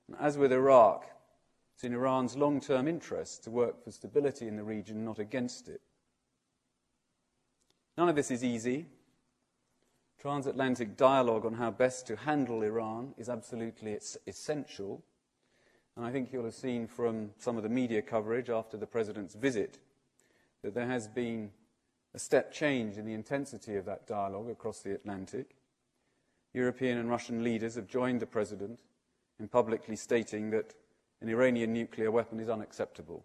And 0.08 0.16
as 0.20 0.38
with 0.38 0.52
Iraq, 0.52 1.06
it's 1.74 1.84
in 1.84 1.94
Iran's 1.94 2.36
long 2.36 2.60
term 2.60 2.88
interest 2.88 3.44
to 3.44 3.50
work 3.50 3.82
for 3.82 3.90
stability 3.90 4.48
in 4.48 4.56
the 4.56 4.64
region, 4.64 5.04
not 5.04 5.18
against 5.18 5.68
it. 5.68 5.80
None 7.96 8.08
of 8.08 8.16
this 8.16 8.30
is 8.30 8.42
easy. 8.42 8.86
Transatlantic 10.18 10.96
dialogue 10.96 11.44
on 11.44 11.54
how 11.54 11.70
best 11.70 12.06
to 12.06 12.16
handle 12.16 12.62
Iran 12.62 13.14
is 13.18 13.28
absolutely 13.28 13.98
essential. 14.26 15.02
And 15.96 16.06
I 16.06 16.10
think 16.10 16.32
you'll 16.32 16.44
have 16.44 16.54
seen 16.54 16.86
from 16.86 17.30
some 17.38 17.56
of 17.56 17.62
the 17.62 17.68
media 17.68 18.00
coverage 18.00 18.48
after 18.48 18.76
the 18.76 18.86
President's 18.86 19.34
visit 19.34 19.78
that 20.62 20.74
there 20.74 20.86
has 20.86 21.08
been 21.08 21.50
a 22.14 22.18
step 22.18 22.52
change 22.52 22.96
in 22.96 23.04
the 23.04 23.14
intensity 23.14 23.76
of 23.76 23.84
that 23.84 24.06
dialogue 24.06 24.48
across 24.48 24.80
the 24.80 24.94
Atlantic. 24.94 25.56
European 26.54 26.98
and 26.98 27.08
Russian 27.08 27.42
leaders 27.42 27.74
have 27.74 27.88
joined 27.88 28.20
the 28.20 28.26
President 28.26 28.80
in 29.38 29.48
publicly 29.48 29.96
stating 29.96 30.50
that 30.50 30.74
an 31.20 31.28
Iranian 31.28 31.72
nuclear 31.72 32.10
weapon 32.10 32.40
is 32.40 32.48
unacceptable. 32.48 33.24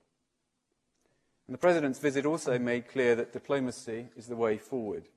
And 1.47 1.53
the 1.53 1.59
President's 1.59 1.99
visit 1.99 2.25
also 2.25 2.59
made 2.59 2.87
clear 2.89 3.15
that 3.15 3.33
diplomacy 3.33 4.07
is 4.17 4.27
the 4.27 4.35
way 4.35 4.57
forward, 4.57 5.07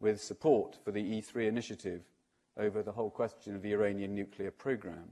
with 0.00 0.20
support 0.20 0.78
for 0.84 0.92
the 0.92 1.02
E3 1.02 1.48
initiative 1.48 2.02
over 2.56 2.82
the 2.82 2.92
whole 2.92 3.10
question 3.10 3.54
of 3.54 3.62
the 3.62 3.72
Iranian 3.72 4.14
nuclear 4.14 4.50
program. 4.50 5.10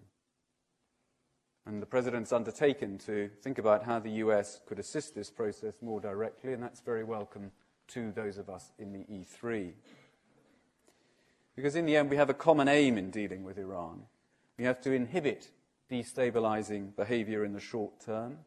And 1.66 1.80
the 1.80 1.86
President's 1.86 2.32
undertaken 2.32 2.98
to 2.98 3.30
think 3.42 3.58
about 3.58 3.84
how 3.84 3.98
the 3.98 4.10
US 4.10 4.60
could 4.66 4.78
assist 4.78 5.14
this 5.14 5.30
process 5.30 5.74
more 5.80 6.00
directly, 6.00 6.52
and 6.52 6.62
that's 6.62 6.80
very 6.80 7.04
welcome 7.04 7.52
to 7.88 8.12
those 8.12 8.36
of 8.36 8.50
us 8.50 8.72
in 8.78 8.92
the 8.92 9.04
E3. 9.10 9.72
Because 11.56 11.76
in 11.76 11.86
the 11.86 11.96
end, 11.96 12.10
we 12.10 12.16
have 12.16 12.30
a 12.30 12.34
common 12.34 12.68
aim 12.68 12.98
in 12.98 13.10
dealing 13.10 13.44
with 13.44 13.58
Iran. 13.58 14.02
We 14.58 14.64
have 14.64 14.80
to 14.82 14.92
inhibit 14.92 15.50
destabilizing 15.90 16.94
behavior 16.96 17.44
in 17.44 17.52
the 17.52 17.60
short 17.60 18.00
term 18.00 18.38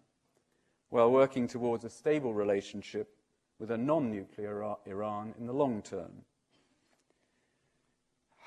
while 0.89 1.11
working 1.11 1.47
towards 1.47 1.83
a 1.83 1.89
stable 1.89 2.33
relationship 2.33 3.15
with 3.59 3.71
a 3.71 3.77
non 3.77 4.11
nuclear 4.11 4.75
Iran 4.85 5.33
in 5.39 5.47
the 5.47 5.53
long 5.53 5.81
term. 5.81 6.23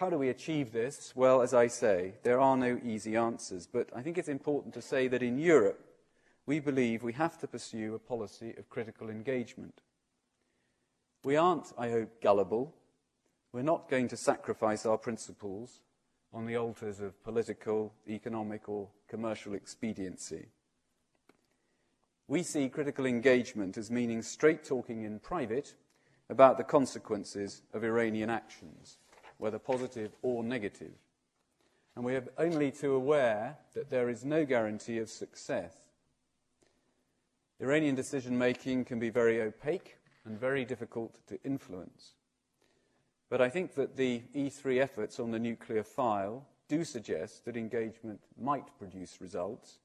How 0.00 0.08
do 0.08 0.16
we 0.16 0.30
achieve 0.30 0.72
this? 0.72 1.12
Well, 1.14 1.42
as 1.42 1.52
I 1.52 1.66
say, 1.66 2.14
there 2.22 2.40
are 2.40 2.56
no 2.56 2.80
easy 2.82 3.16
answers, 3.16 3.66
but 3.70 3.90
I 3.94 4.00
think 4.00 4.16
it's 4.16 4.30
important 4.30 4.72
to 4.72 4.80
say 4.80 5.08
that 5.08 5.22
in 5.22 5.38
Europe, 5.38 5.78
we 6.46 6.58
believe 6.58 7.02
we 7.02 7.12
have 7.12 7.36
to 7.40 7.46
pursue 7.46 7.94
a 7.94 7.98
policy 7.98 8.54
of 8.56 8.70
critical 8.70 9.10
engagement. 9.10 9.82
We 11.22 11.36
aren't, 11.36 11.74
I 11.76 11.90
hope, 11.90 12.22
gullible. 12.22 12.74
We're 13.52 13.60
not 13.60 13.90
going 13.90 14.08
to 14.08 14.16
sacrifice 14.16 14.86
our 14.86 14.96
principles 14.96 15.82
on 16.32 16.46
the 16.46 16.56
altars 16.56 17.00
of 17.00 17.22
political, 17.22 17.92
economic, 18.08 18.70
or 18.70 18.88
commercial 19.06 19.52
expediency. 19.52 20.46
We 22.26 22.42
see 22.42 22.70
critical 22.70 23.04
engagement 23.04 23.76
as 23.76 23.90
meaning 23.90 24.22
straight 24.22 24.64
talking 24.64 25.04
in 25.04 25.18
private 25.18 25.74
about 26.30 26.56
the 26.56 26.64
consequences 26.64 27.60
of 27.74 27.84
Iranian 27.84 28.30
actions 28.30 28.96
whether 29.40 29.58
positive 29.58 30.12
or 30.22 30.42
negative. 30.44 30.92
And 31.96 32.04
we 32.04 32.14
are 32.14 32.24
only 32.38 32.70
too 32.70 32.94
aware 32.94 33.58
that 33.74 33.90
there 33.90 34.08
is 34.08 34.24
no 34.24 34.44
guarantee 34.44 34.98
of 34.98 35.08
success. 35.08 35.74
Iranian 37.60 37.94
decision 37.94 38.38
making 38.38 38.84
can 38.84 38.98
be 38.98 39.10
very 39.10 39.40
opaque 39.42 39.98
and 40.24 40.38
very 40.38 40.64
difficult 40.64 41.18
to 41.26 41.38
influence. 41.44 42.12
But 43.28 43.40
I 43.40 43.48
think 43.48 43.74
that 43.74 43.96
the 43.96 44.22
E3 44.34 44.80
efforts 44.80 45.20
on 45.20 45.30
the 45.30 45.38
nuclear 45.38 45.82
file 45.82 46.46
do 46.68 46.84
suggest 46.84 47.44
that 47.44 47.56
engagement 47.56 48.20
might 48.40 48.78
produce 48.78 49.20
results. 49.20 49.78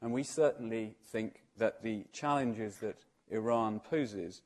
And 0.00 0.12
we 0.12 0.22
certainly 0.22 0.94
think 1.12 1.42
that 1.58 1.82
the 1.82 2.04
challenges 2.12 2.76
that 2.78 2.98
Iran 3.30 3.80
poses 3.80 4.42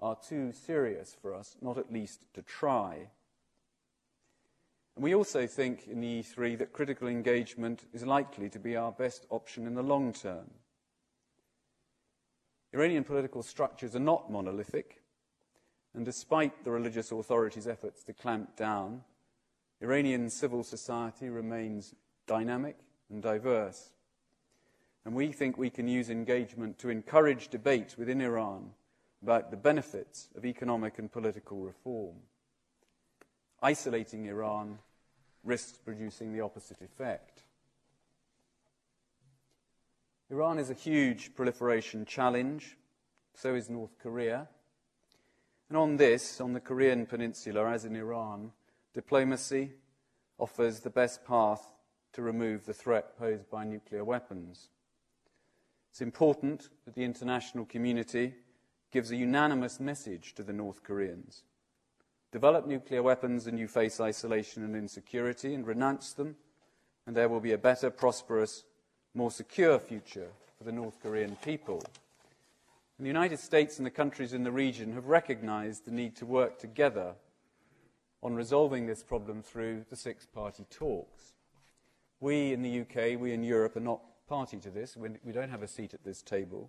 are 0.00 0.16
too 0.16 0.52
serious 0.52 1.16
for 1.20 1.34
us 1.34 1.56
not 1.62 1.78
at 1.78 1.92
least 1.92 2.26
to 2.34 2.42
try. 2.42 3.08
And 4.96 5.02
we 5.02 5.14
also 5.14 5.46
think 5.46 5.88
in 5.88 6.00
the 6.00 6.20
E3 6.20 6.58
that 6.58 6.72
critical 6.72 7.08
engagement 7.08 7.84
is 7.92 8.06
likely 8.06 8.48
to 8.50 8.58
be 8.58 8.76
our 8.76 8.92
best 8.92 9.26
option 9.30 9.66
in 9.66 9.74
the 9.74 9.82
long 9.82 10.12
term. 10.12 10.50
Iranian 12.72 13.04
political 13.04 13.42
structures 13.42 13.94
are 13.96 14.00
not 14.00 14.30
monolithic, 14.30 15.02
and 15.94 16.04
despite 16.04 16.64
the 16.64 16.70
religious 16.70 17.12
authorities' 17.12 17.68
efforts 17.68 18.02
to 18.04 18.12
clamp 18.12 18.56
down, 18.56 19.02
Iranian 19.80 20.30
civil 20.30 20.62
society 20.62 21.28
remains 21.28 21.94
dynamic 22.26 22.78
and 23.10 23.22
diverse. 23.22 23.90
And 25.04 25.14
we 25.14 25.32
think 25.32 25.58
we 25.58 25.70
can 25.70 25.86
use 25.86 26.08
engagement 26.08 26.78
to 26.78 26.88
encourage 26.88 27.48
debate 27.48 27.96
within 27.98 28.20
Iran 28.20 28.70
about 29.22 29.50
the 29.50 29.56
benefits 29.56 30.28
of 30.36 30.44
economic 30.44 30.98
and 30.98 31.10
political 31.12 31.58
reform 31.58 32.14
isolating 33.64 34.26
Iran 34.26 34.78
risks 35.42 35.78
producing 35.78 36.34
the 36.34 36.42
opposite 36.42 36.82
effect. 36.82 37.44
Iran 40.30 40.58
is 40.58 40.68
a 40.68 40.74
huge 40.74 41.34
proliferation 41.34 42.04
challenge, 42.04 42.76
so 43.32 43.54
is 43.54 43.70
North 43.70 43.98
Korea. 43.98 44.48
And 45.70 45.78
on 45.78 45.96
this, 45.96 46.42
on 46.42 46.52
the 46.52 46.60
Korean 46.60 47.06
peninsula, 47.06 47.70
as 47.70 47.86
in 47.86 47.96
Iran, 47.96 48.52
diplomacy 48.92 49.72
offers 50.38 50.80
the 50.80 50.90
best 50.90 51.24
path 51.24 51.66
to 52.12 52.20
remove 52.20 52.66
the 52.66 52.74
threat 52.74 53.18
posed 53.18 53.48
by 53.48 53.64
nuclear 53.64 54.04
weapons. 54.04 54.68
It's 55.90 56.02
important 56.02 56.68
that 56.84 56.94
the 56.94 57.04
international 57.04 57.64
community 57.64 58.34
gives 58.92 59.10
a 59.10 59.16
unanimous 59.16 59.80
message 59.80 60.34
to 60.34 60.42
the 60.42 60.52
North 60.52 60.82
Koreans 60.82 61.44
Develop 62.34 62.66
nuclear 62.66 63.00
weapons 63.00 63.46
and 63.46 63.60
you 63.60 63.68
face 63.68 64.00
isolation 64.00 64.64
and 64.64 64.74
insecurity, 64.74 65.54
and 65.54 65.64
renounce 65.64 66.12
them, 66.14 66.34
and 67.06 67.14
there 67.14 67.28
will 67.28 67.38
be 67.38 67.52
a 67.52 67.58
better, 67.58 67.90
prosperous, 67.90 68.64
more 69.14 69.30
secure 69.30 69.78
future 69.78 70.26
for 70.58 70.64
the 70.64 70.72
North 70.72 71.00
Korean 71.00 71.36
people. 71.44 71.80
And 72.98 73.06
the 73.06 73.08
United 73.08 73.38
States 73.38 73.78
and 73.78 73.86
the 73.86 73.90
countries 73.90 74.32
in 74.32 74.42
the 74.42 74.50
region 74.50 74.94
have 74.94 75.06
recognized 75.06 75.84
the 75.84 75.92
need 75.92 76.16
to 76.16 76.26
work 76.26 76.58
together 76.58 77.14
on 78.20 78.34
resolving 78.34 78.88
this 78.88 79.04
problem 79.04 79.40
through 79.40 79.84
the 79.88 79.94
six 79.94 80.26
party 80.26 80.66
talks. 80.70 81.34
We 82.18 82.52
in 82.52 82.62
the 82.62 82.80
UK, 82.80 83.16
we 83.16 83.32
in 83.32 83.44
Europe, 83.44 83.76
are 83.76 83.80
not 83.80 84.00
party 84.26 84.56
to 84.56 84.70
this. 84.70 84.96
We 84.96 85.30
don't 85.30 85.50
have 85.50 85.62
a 85.62 85.68
seat 85.68 85.94
at 85.94 86.02
this 86.02 86.20
table. 86.20 86.68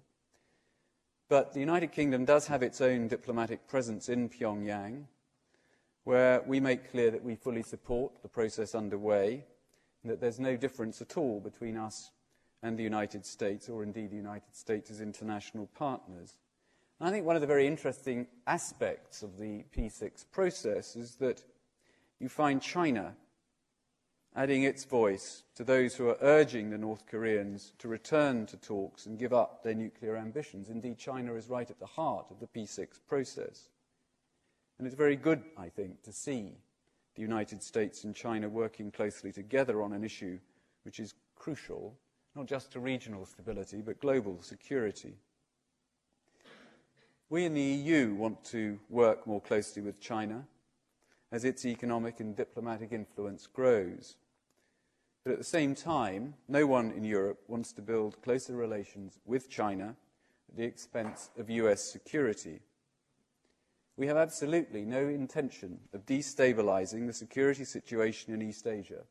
But 1.27 1.55
the 1.55 1.59
United 1.59 1.91
Kingdom 1.91 2.23
does 2.23 2.45
have 2.45 2.61
its 2.61 2.81
own 2.81 3.07
diplomatic 3.07 3.67
presence 3.67 4.09
in 4.09 4.29
Pyongyang, 4.29 5.05
where 6.05 6.41
we 6.45 6.59
make 6.59 6.91
clear 6.91 7.11
that 7.11 7.23
we 7.23 7.35
fully 7.35 7.63
support 7.63 8.13
the 8.21 8.29
process 8.29 8.73
underway 8.73 9.43
and 10.03 10.11
that 10.11 10.21
there's 10.21 10.39
no 10.39 10.55
difference 10.55 11.01
at 11.01 11.17
all 11.17 11.39
between 11.39 11.75
us 11.75 12.11
and 12.63 12.77
the 12.77 12.83
United 12.83 13.25
States, 13.25 13.69
or 13.69 13.83
indeed 13.83 14.11
the 14.11 14.15
United 14.15 14.55
States 14.55 14.89
as 14.89 15.01
international 15.01 15.67
partners. 15.75 16.37
And 16.99 17.09
I 17.09 17.11
think 17.11 17.25
one 17.25 17.35
of 17.35 17.41
the 17.41 17.47
very 17.47 17.67
interesting 17.67 18.27
aspects 18.47 19.23
of 19.23 19.37
the 19.37 19.65
P6 19.75 20.25
process 20.31 20.95
is 20.95 21.15
that 21.15 21.43
you 22.19 22.29
find 22.29 22.61
China 22.61 23.15
adding 24.35 24.63
its 24.63 24.85
voice 24.85 25.43
to 25.55 25.63
those 25.63 25.95
who 25.95 26.07
are 26.07 26.17
urging 26.21 26.69
the 26.69 26.77
North 26.77 27.07
Koreans 27.07 27.73
to 27.79 27.87
return 27.87 28.45
to 28.47 28.57
talks 28.57 29.07
and 29.07 29.17
give 29.17 29.33
up 29.33 29.63
their 29.63 29.73
nuclear 29.73 30.17
ambitions. 30.17 30.69
Indeed, 30.69 30.99
China 30.99 31.33
is 31.33 31.49
right 31.49 31.69
at 31.69 31.79
the 31.79 31.85
heart 31.85 32.27
of 32.29 32.39
the 32.39 32.47
P6 32.47 32.99
process. 33.07 33.69
And 34.77 34.85
it's 34.85 34.95
very 34.95 35.15
good, 35.15 35.43
I 35.57 35.69
think, 35.69 36.03
to 36.03 36.11
see 36.11 36.57
the 37.15 37.21
United 37.21 37.63
States 37.63 38.03
and 38.03 38.13
China 38.13 38.49
working 38.49 38.91
closely 38.91 39.31
together 39.31 39.81
on 39.81 39.93
an 39.93 40.03
issue 40.03 40.37
which 40.83 40.99
is 40.99 41.13
crucial, 41.35 41.97
not 42.35 42.45
just 42.45 42.71
to 42.73 42.79
regional 42.79 43.25
stability, 43.25 43.81
but 43.81 44.01
global 44.01 44.41
security. 44.41 45.13
We 47.29 47.45
in 47.45 47.53
the 47.53 47.61
EU 47.61 48.13
want 48.13 48.43
to 48.45 48.79
work 48.89 49.25
more 49.25 49.41
closely 49.41 49.81
with 49.81 49.99
China 49.99 50.45
as 51.31 51.43
its 51.43 51.65
economic 51.65 52.19
and 52.19 52.35
diplomatic 52.35 52.91
influence 52.91 53.47
grows. 53.47 54.17
But 55.23 55.31
at 55.31 55.37
the 55.39 55.43
same 55.43 55.73
time, 55.73 56.35
no 56.47 56.67
one 56.67 56.91
in 56.91 57.03
Europe 57.03 57.39
wants 57.47 57.71
to 57.73 57.81
build 57.81 58.21
closer 58.21 58.55
relations 58.55 59.19
with 59.25 59.49
China 59.49 59.95
at 60.49 60.57
the 60.57 60.63
expense 60.63 61.31
of 61.37 61.49
US 61.49 61.83
security. 61.83 62.59
We 63.97 64.07
have 64.07 64.17
absolutely 64.17 64.83
no 64.83 65.07
intention 65.07 65.79
of 65.93 66.05
destabilizing 66.05 67.07
the 67.07 67.13
security 67.13 67.63
situation 67.63 68.33
in 68.33 68.41
East 68.41 68.67
Asia, 68.67 69.03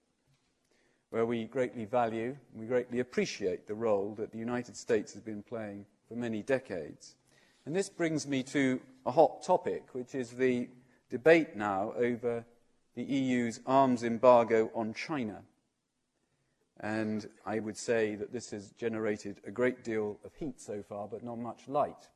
where 1.09 1.25
we 1.25 1.45
greatly 1.45 1.87
value 1.87 2.37
and 2.53 2.61
we 2.61 2.67
greatly 2.67 3.01
appreciate 3.01 3.67
the 3.67 3.75
role 3.75 4.15
that 4.17 4.31
the 4.31 4.39
United 4.39 4.77
States 4.77 5.15
has 5.15 5.23
been 5.23 5.43
playing 5.43 5.87
for 6.07 6.17
many 6.17 6.43
decades. 6.43 7.17
And 7.65 7.75
this 7.75 7.89
brings 7.89 8.27
me 8.27 8.43
to 8.45 8.79
a 9.07 9.11
hot 9.11 9.43
topic, 9.43 9.85
which 9.93 10.15
is 10.15 10.31
the 10.31 10.69
debate 11.09 11.57
now 11.57 11.95
over 11.97 12.45
the 12.95 13.05
EU's 13.05 13.61
arms 13.67 14.03
embargo 14.03 14.71
on 14.75 14.93
China. 14.93 15.43
And 16.81 17.27
I 17.47 17.59
would 17.61 17.79
say 17.79 18.17
that 18.17 18.33
this 18.33 18.51
has 18.51 18.73
generated 18.73 19.41
a 19.47 19.51
great 19.51 19.83
deal 19.83 20.19
of 20.25 20.35
heat 20.35 20.61
so 20.61 20.83
far, 20.83 21.09
but 21.09 21.25
not 21.25 21.39
much 21.39 21.69
light. 21.69 22.09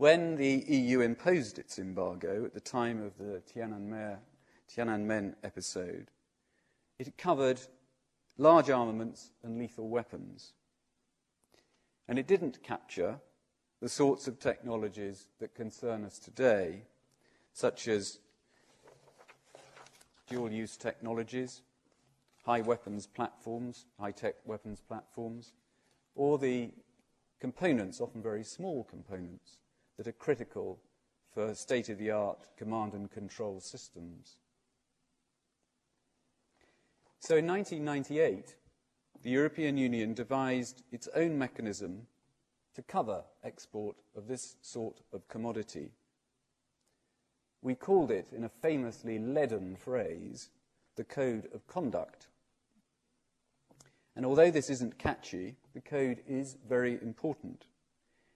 When 0.00 0.36
the 0.36 0.64
EU 0.66 1.00
imposed 1.02 1.58
its 1.58 1.78
embargo 1.78 2.46
at 2.46 2.54
the 2.54 2.60
time 2.60 3.02
of 3.02 3.18
the 3.18 3.42
Tiananmen 3.52 5.34
episode, 5.44 6.10
it 6.98 7.18
covered 7.18 7.60
large 8.38 8.70
armaments 8.70 9.32
and 9.42 9.58
lethal 9.58 9.90
weapons. 9.90 10.54
And 12.08 12.18
it 12.18 12.26
didn't 12.26 12.62
capture 12.62 13.20
the 13.82 13.90
sorts 13.90 14.26
of 14.26 14.38
technologies 14.38 15.26
that 15.38 15.54
concern 15.54 16.06
us 16.06 16.18
today, 16.18 16.84
such 17.52 17.86
as 17.86 18.20
dual 20.30 20.50
use 20.50 20.78
technologies, 20.78 21.60
high 22.46 22.62
weapons 22.62 23.06
platforms, 23.06 23.84
high 23.98 24.12
tech 24.12 24.36
weapons 24.46 24.80
platforms, 24.80 25.52
or 26.14 26.38
the 26.38 26.70
components, 27.38 28.00
often 28.00 28.22
very 28.22 28.44
small 28.44 28.82
components, 28.82 29.58
that 30.00 30.08
are 30.08 30.12
critical 30.12 30.80
for 31.34 31.54
state 31.54 31.90
of 31.90 31.98
the 31.98 32.10
art 32.10 32.46
command 32.56 32.94
and 32.94 33.10
control 33.10 33.60
systems. 33.60 34.36
So 37.18 37.36
in 37.36 37.46
1998, 37.46 38.54
the 39.22 39.28
European 39.28 39.76
Union 39.76 40.14
devised 40.14 40.84
its 40.90 41.06
own 41.14 41.36
mechanism 41.36 42.06
to 42.74 42.80
cover 42.80 43.24
export 43.44 43.94
of 44.16 44.26
this 44.26 44.56
sort 44.62 45.02
of 45.12 45.28
commodity. 45.28 45.90
We 47.60 47.74
called 47.74 48.10
it, 48.10 48.28
in 48.34 48.44
a 48.44 48.48
famously 48.48 49.18
leaden 49.18 49.76
phrase, 49.76 50.48
the 50.96 51.04
Code 51.04 51.46
of 51.52 51.66
Conduct. 51.66 52.26
And 54.16 54.24
although 54.24 54.50
this 54.50 54.70
isn't 54.70 54.96
catchy, 54.96 55.56
the 55.74 55.82
code 55.82 56.22
is 56.26 56.56
very 56.66 56.94
important. 57.02 57.66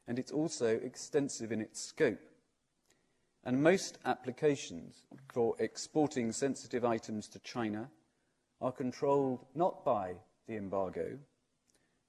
And 0.07 0.19
it's 0.19 0.33
also 0.33 0.67
extensive 0.67 1.53
in 1.53 1.61
its 1.61 1.81
scope. 1.81 2.21
And 3.45 3.63
most 3.63 3.99
applications 4.05 5.07
for 5.33 5.55
exporting 5.59 6.33
sensitive 6.33 6.85
items 6.85 7.29
to 7.29 7.39
China 7.41 7.91
are 8.61 8.73
controlled 8.73 9.45
not 9.55 9.85
by 9.85 10.15
the 10.47 10.57
embargo, 10.57 11.19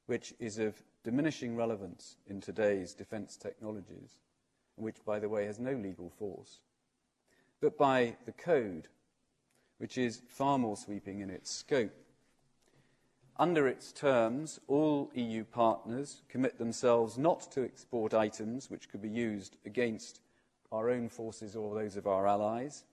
which 0.05 0.33
is 0.39 0.59
of 0.59 0.81
diminishing 1.03 1.55
relevance 1.55 2.17
in 2.27 2.41
today's 2.41 2.93
defense 2.93 3.37
technologies, 3.37 4.15
which, 4.75 5.03
by 5.05 5.19
the 5.19 5.29
way, 5.29 5.45
has 5.45 5.59
no 5.59 5.73
legal 5.73 6.09
force, 6.09 6.59
but 7.61 7.77
by 7.77 8.15
the 8.25 8.31
code, 8.31 8.87
which 9.77 9.97
is 9.97 10.21
far 10.29 10.57
more 10.57 10.77
sweeping 10.77 11.19
in 11.19 11.29
its 11.29 11.51
scope 11.51 12.04
under 13.37 13.67
its 13.67 13.91
terms, 13.91 14.59
all 14.67 15.11
EU 15.13 15.43
partners 15.43 16.21
commit 16.29 16.57
themselves 16.57 17.17
not 17.17 17.51
to 17.51 17.63
export 17.63 18.13
items 18.13 18.69
which 18.69 18.89
could 18.89 19.01
be 19.01 19.09
used 19.09 19.57
against 19.65 20.21
our 20.71 20.89
own 20.89 21.09
forces 21.09 21.55
or 21.55 21.75
those 21.75 21.97
of 21.97 22.07
our 22.07 22.27
allies, 22.27 22.85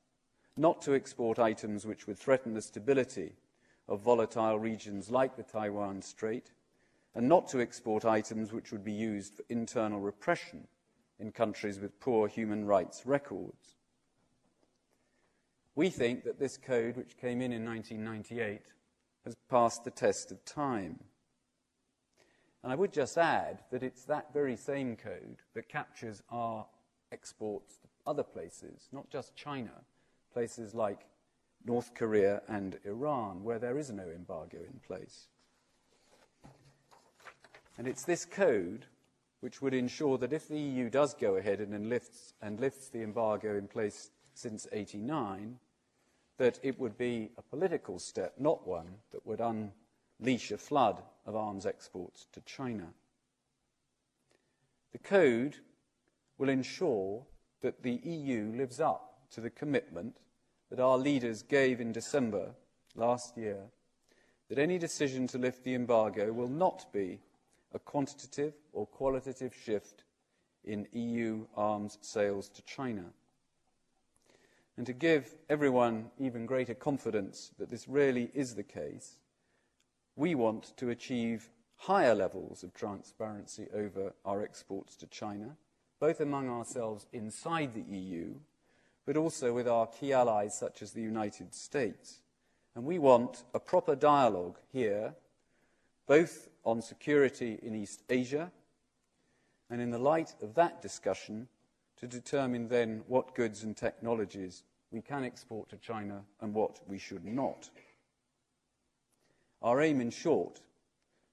not 0.57 0.83
to 0.83 0.95
export 0.95 1.39
items 1.39 1.87
which 1.87 2.07
would 2.07 2.19
threaten 2.19 2.55
the 2.55 2.63
stability 2.63 3.33
of 3.89 4.01
volatile 4.01 4.59
regions 4.59 5.11
like 5.11 5.37
the 5.37 5.43
Taiwan 5.43 6.03
Strait, 6.03 6.51
and 7.15 7.29
not 7.29 7.49
to 7.49 7.61
export 7.61 8.05
items 8.05 8.53
which 8.53 8.73
would 8.73 8.85
be 8.85 8.93
used 8.93 9.35
for 9.35 9.45
internal 9.49 10.01
repression 10.01 10.67
in 11.19 11.31
countries 11.31 11.79
with 11.79 12.01
poor 12.01 12.27
human 12.27 12.65
rights 12.65 13.03
records. 13.05 13.77
We 15.75 15.89
think 15.89 16.25
that 16.25 16.39
this 16.39 16.57
code, 16.57 16.97
which 16.97 17.17
came 17.17 17.41
in 17.41 17.53
in 17.53 17.65
1998, 17.65 18.63
has 19.25 19.37
passed 19.49 19.85
the 19.85 19.91
test 19.91 20.33
of 20.33 20.45
time. 20.45 20.99
And 22.63 22.73
I 22.73 22.77
would 22.77 22.93
just 22.93 23.19
add 23.19 23.63
that 23.71 23.83
it's 23.83 24.05
that 24.05 24.33
very 24.33 24.57
same 24.57 24.97
code 24.97 25.39
that 25.55 25.69
captures 25.69 26.23
our 26.31 26.67
exports 27.11 27.77
to 27.77 27.89
other 28.07 28.23
places, 28.23 28.89
not 28.93 29.11
just 29.11 29.35
China, 29.35 29.73
places 30.33 30.75
like 30.75 31.07
North 31.65 31.95
Korea 31.95 32.43
and 32.49 32.79
Iran, 32.85 33.45
where 33.45 33.59
there 33.59 33.79
is 33.79 33.91
no 33.91 34.09
embargo 34.09 34.59
in 34.59 34.81
place. 34.87 35.29
And 37.79 37.87
it's 37.87 38.05
this 38.05 38.25
code 38.25 38.87
which 39.41 39.61
would 39.61 39.75
ensure 39.75 40.19
that 40.19 40.33
if 40.33 40.47
the 40.47 40.59
EU 40.59 40.89
does 40.89 41.15
go 41.15 41.35
ahead 41.37 41.61
and 41.61 41.89
lifts, 41.89 42.33
and 42.41 42.61
lifts 42.61 42.89
the 42.89 43.03
embargo 43.03 43.57
in 43.57 43.67
place 43.67 44.11
since 44.35 44.69
89, 44.73 45.59
that 46.39 46.59
it 46.63 46.79
would 46.79 46.97
be 46.97 47.31
a 47.37 47.43
political 47.43 47.99
step, 47.99 48.35
not 48.39 48.67
one 48.67 48.97
that 49.13 49.27
would 49.27 49.41
unleash 49.41 50.51
a 50.51 50.59
flood 50.59 51.03
of 51.27 51.37
arms 51.37 51.67
exports 51.67 52.27
to 52.33 52.41
China. 52.43 52.89
The 54.93 54.99
code 54.99 55.57
will 56.39 56.49
ensure 56.49 57.25
that 57.61 57.83
the 57.83 58.01
EU 58.05 58.53
lives 58.57 58.81
up 58.81 59.21
to 59.31 59.41
the 59.41 59.51
commitment 59.51 60.17
that 60.71 60.81
our 60.81 60.99
leaders 60.99 61.43
gave 61.43 61.81
in 61.81 61.93
December 61.93 62.51
last 62.95 63.37
year 63.37 63.59
that 64.49 64.59
any 64.59 64.79
decision 64.79 65.27
to 65.29 65.39
lift 65.39 65.65
the 65.65 65.75
embargo 65.75 66.33
will 66.33 66.49
not 66.49 66.93
be 66.93 67.21
a 67.73 67.79
quantitative 67.79 68.55
or 68.73 68.87
qualitative 68.87 69.55
shift 69.55 70.05
in 70.65 70.87
EU 70.93 71.47
arms 71.57 71.99
sales 72.03 72.49
to 72.51 72.63
China 72.63 73.05
and 74.83 74.87
to 74.89 74.93
give 74.93 75.37
everyone 75.49 76.11
even 76.19 76.45
greater 76.45 76.75
confidence 76.75 77.53
that 77.57 77.71
this 77.71 77.87
really 77.87 78.33
is 78.35 78.57
the 78.57 78.65
case, 78.65 79.21
we 80.17 80.35
want 80.35 80.77
to 80.77 80.91
achieve 80.91 81.51
higher 81.77 82.17
levels 82.17 82.65
of 82.65 82.75
transparency 82.75 83.69
over 83.73 84.13
our 84.25 84.43
exports 84.43 84.97
to 84.97 85.07
China, 85.07 85.57
both 86.01 86.19
among 86.19 86.51
ourselves 86.51 87.07
inside 87.13 87.75
the 87.75 87.97
EU, 87.97 88.35
but 89.07 89.17
also 89.17 89.53
with 89.53 89.69
our 89.69 89.87
key 89.87 90.13
allies 90.13 90.59
such 90.59 90.83
as 90.83 90.91
the 90.91 91.01
United 91.01 91.55
States. 91.55 92.21
And 92.75 92.85
we 92.85 92.99
want 92.99 93.45
a 93.55 93.61
proper 93.61 93.95
dialogue 93.95 94.59
here, 94.73 95.15
both 96.09 96.49
on 96.65 96.83
security 96.83 97.57
in 97.63 97.73
East 97.77 98.03
Asia, 98.11 98.51
and 99.71 99.81
in 99.81 99.91
the 99.91 99.99
light 100.01 100.35
of 100.43 100.57
that 100.57 100.83
discussion, 100.83 101.47
to 101.99 102.09
determine 102.09 102.67
then 102.67 103.05
what 103.07 103.37
goods 103.37 103.63
and 103.63 103.77
technologies 103.77 104.65
we 104.93 105.01
can 105.01 105.25
export 105.25 105.69
to 105.71 105.77
China 105.79 106.23
and 106.41 106.55
what 106.55 106.81
we 106.87 106.99
should 106.99 107.25
not. 107.25 107.71
Our 109.63 109.81
aim, 109.81 110.01
in 110.01 110.11
short, 110.11 110.61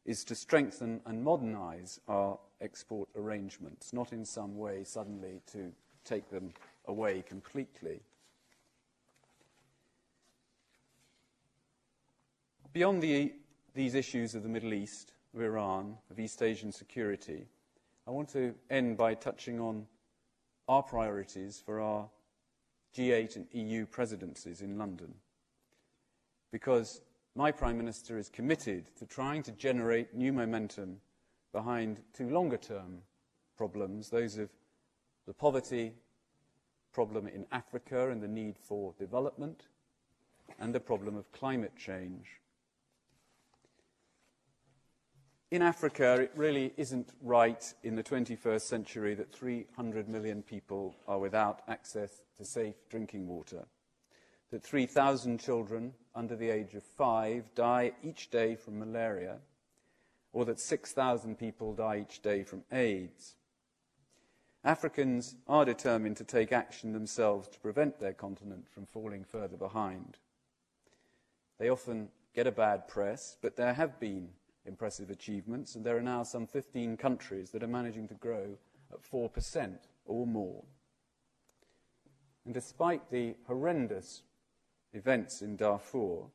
is 0.06 0.24
to 0.26 0.36
strengthen 0.36 1.02
and 1.06 1.24
modernize 1.24 2.00
our 2.08 2.40
export 2.62 3.10
arrangements, 3.16 3.94
not 3.94 4.14
in 4.14 4.26
some 4.26 4.58
way 4.58 4.84
suddenly 4.84 5.42
to 5.52 5.72
take 6.06 6.30
them 6.30 6.54
away 6.88 7.24
completely. 7.28 8.02
Beyond 12.72 13.02
the, 13.02 13.34
these 13.74 13.96
issues 13.96 14.36
of 14.36 14.44
the 14.44 14.50
Middle 14.50 14.74
East, 14.74 15.14
of 15.36 15.42
Iran, 15.42 15.98
of 16.10 16.20
East 16.20 16.42
Asian 16.42 16.72
security, 16.72 17.48
I 18.08 18.12
want 18.12 18.30
to 18.30 18.56
end 18.70 18.98
by 18.98 19.16
touching 19.16 19.60
on 19.60 19.86
our 20.68 20.84
priorities 20.84 21.62
for 21.66 21.82
our 21.82 22.08
G8 22.96 23.36
and 23.36 23.48
EU 23.52 23.86
presidencies 23.86 24.62
in 24.62 24.78
London. 24.78 25.14
Because 26.52 27.02
my 27.36 27.52
Prime 27.52 27.78
Minister 27.78 28.18
is 28.18 28.30
committed 28.30 28.96
to 28.98 29.06
trying 29.06 29.44
to 29.44 29.52
generate 29.52 30.14
new 30.14 30.34
momentum 30.34 31.00
behind 31.52 31.98
two 32.14 32.30
longer 32.30 32.58
term 32.58 33.02
problems 33.58 34.10
those 34.10 34.38
of 34.38 34.50
the 35.28 35.34
poverty 35.34 35.94
problem 36.92 37.28
in 37.28 37.46
Africa 37.52 38.10
and 38.10 38.22
the 38.22 38.28
need 38.28 38.58
for 38.58 38.94
development, 38.98 39.68
and 40.60 40.74
the 40.74 40.80
problem 40.80 41.16
of 41.16 41.32
climate 41.32 41.76
change. 41.78 42.40
In 45.52 45.64
Africa, 45.64 46.22
it 46.22 46.32
really 46.36 46.74
isn't 46.78 47.10
right 47.24 47.74
in 47.82 47.96
the 47.96 48.04
21st 48.04 48.62
century 48.62 49.16
that 49.16 49.34
300 49.34 50.08
million 50.08 50.44
people 50.44 50.96
are 51.08 51.18
without 51.18 51.64
access 51.68 52.22
to 52.38 52.46
safe 52.46 52.76
drinking 52.88 53.28
water, 53.28 53.66
that 54.52 54.62
3,000 54.62 55.40
children 55.40 55.94
under 56.14 56.36
the 56.36 56.52
age 56.52 56.76
of 56.76 56.84
five 56.84 57.50
die 57.56 57.94
each 58.04 58.30
day 58.30 58.56
from 58.56 58.78
malaria, 58.78 59.40
or 60.34 60.46
that 60.46 60.60
6,000 60.60 61.36
people 61.36 61.74
die 61.74 62.06
each 62.08 62.22
day 62.22 62.44
from 62.44 62.64
AIDS. 62.72 63.34
Africans 64.64 65.36
are 65.48 65.66
determined 65.66 66.18
to 66.18 66.24
take 66.24 66.52
action 66.52 66.94
themselves 66.94 67.48
to 67.48 67.60
prevent 67.60 68.00
their 68.00 68.14
continent 68.14 68.68
from 68.70 68.86
falling 68.86 69.24
further 69.24 69.58
behind. 69.58 70.20
They 71.58 71.70
often 71.70 72.10
get 72.36 72.46
a 72.46 72.52
bad 72.52 72.88
press, 72.88 73.36
but 73.42 73.56
there 73.56 73.74
have 73.74 74.00
been 74.00 74.30
impressive 74.70 75.10
achievements, 75.10 75.76
and 75.76 75.86
there 75.86 75.98
are 75.98 76.02
now 76.02 76.24
some 76.24 76.48
15 76.48 76.96
countries 76.96 77.50
that 77.52 77.64
are 77.64 77.68
managing 77.68 78.08
to 78.08 78.14
grow 78.14 78.58
at 78.94 79.04
4% 79.04 79.78
or 80.06 80.26
more. 80.26 80.64
And 82.46 82.54
despite 82.54 83.12
the 83.12 83.36
horrendous 83.48 84.22
events 84.94 85.42
in 85.42 85.58
Darfur, 85.58 86.28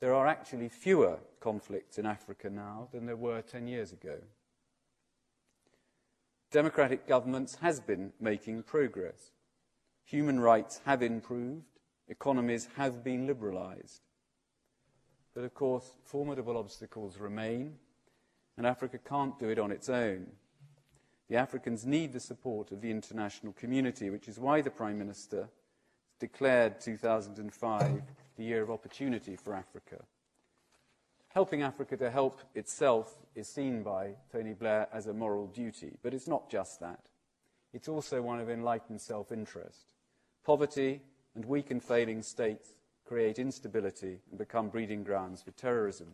there 0.00 0.14
are 0.14 0.26
actually 0.26 0.68
fewer 0.68 1.20
conflicts 1.38 1.98
in 1.98 2.06
Africa 2.06 2.50
now 2.50 2.88
than 2.92 3.06
there 3.06 3.16
were 3.16 3.40
10 3.40 3.68
years 3.68 3.92
ago. 3.92 4.16
Democratic 6.50 7.06
governments 7.06 7.56
has 7.62 7.80
been 7.80 8.12
making 8.20 8.64
progress. 8.64 9.30
Human 10.04 10.40
rights 10.40 10.80
have 10.84 11.02
improved, 11.02 11.78
economies 12.08 12.68
have 12.76 13.04
been 13.04 13.26
liberalized. 13.26 14.02
But 15.34 15.44
of 15.44 15.54
course, 15.54 15.96
formidable 16.04 16.56
obstacles 16.56 17.18
remain, 17.18 17.74
and 18.56 18.66
Africa 18.66 18.98
can't 18.98 19.38
do 19.38 19.48
it 19.48 19.58
on 19.58 19.72
its 19.72 19.88
own. 19.88 20.26
The 21.28 21.36
Africans 21.36 21.86
need 21.86 22.12
the 22.12 22.20
support 22.20 22.72
of 22.72 22.82
the 22.82 22.90
international 22.90 23.54
community, 23.54 24.10
which 24.10 24.28
is 24.28 24.38
why 24.38 24.60
the 24.60 24.70
Prime 24.70 24.98
Minister 24.98 25.48
declared 26.20 26.80
2005 26.80 28.02
the 28.36 28.44
year 28.44 28.62
of 28.62 28.70
opportunity 28.70 29.36
for 29.36 29.54
Africa. 29.54 30.04
Helping 31.28 31.62
Africa 31.62 31.96
to 31.96 32.10
help 32.10 32.40
itself 32.54 33.18
is 33.34 33.48
seen 33.48 33.82
by 33.82 34.10
Tony 34.30 34.52
Blair 34.52 34.88
as 34.92 35.06
a 35.06 35.14
moral 35.14 35.46
duty, 35.46 35.96
but 36.02 36.12
it's 36.12 36.28
not 36.28 36.50
just 36.50 36.80
that. 36.80 37.00
It's 37.72 37.88
also 37.88 38.20
one 38.20 38.38
of 38.38 38.50
enlightened 38.50 39.00
self 39.00 39.32
interest. 39.32 39.94
Poverty 40.44 41.00
and 41.34 41.46
weak 41.46 41.70
and 41.70 41.82
failing 41.82 42.22
states 42.22 42.74
create 43.12 43.38
instability 43.38 44.20
and 44.30 44.38
become 44.38 44.70
breeding 44.70 45.04
grounds 45.04 45.42
for 45.42 45.50
terrorism, 45.50 46.08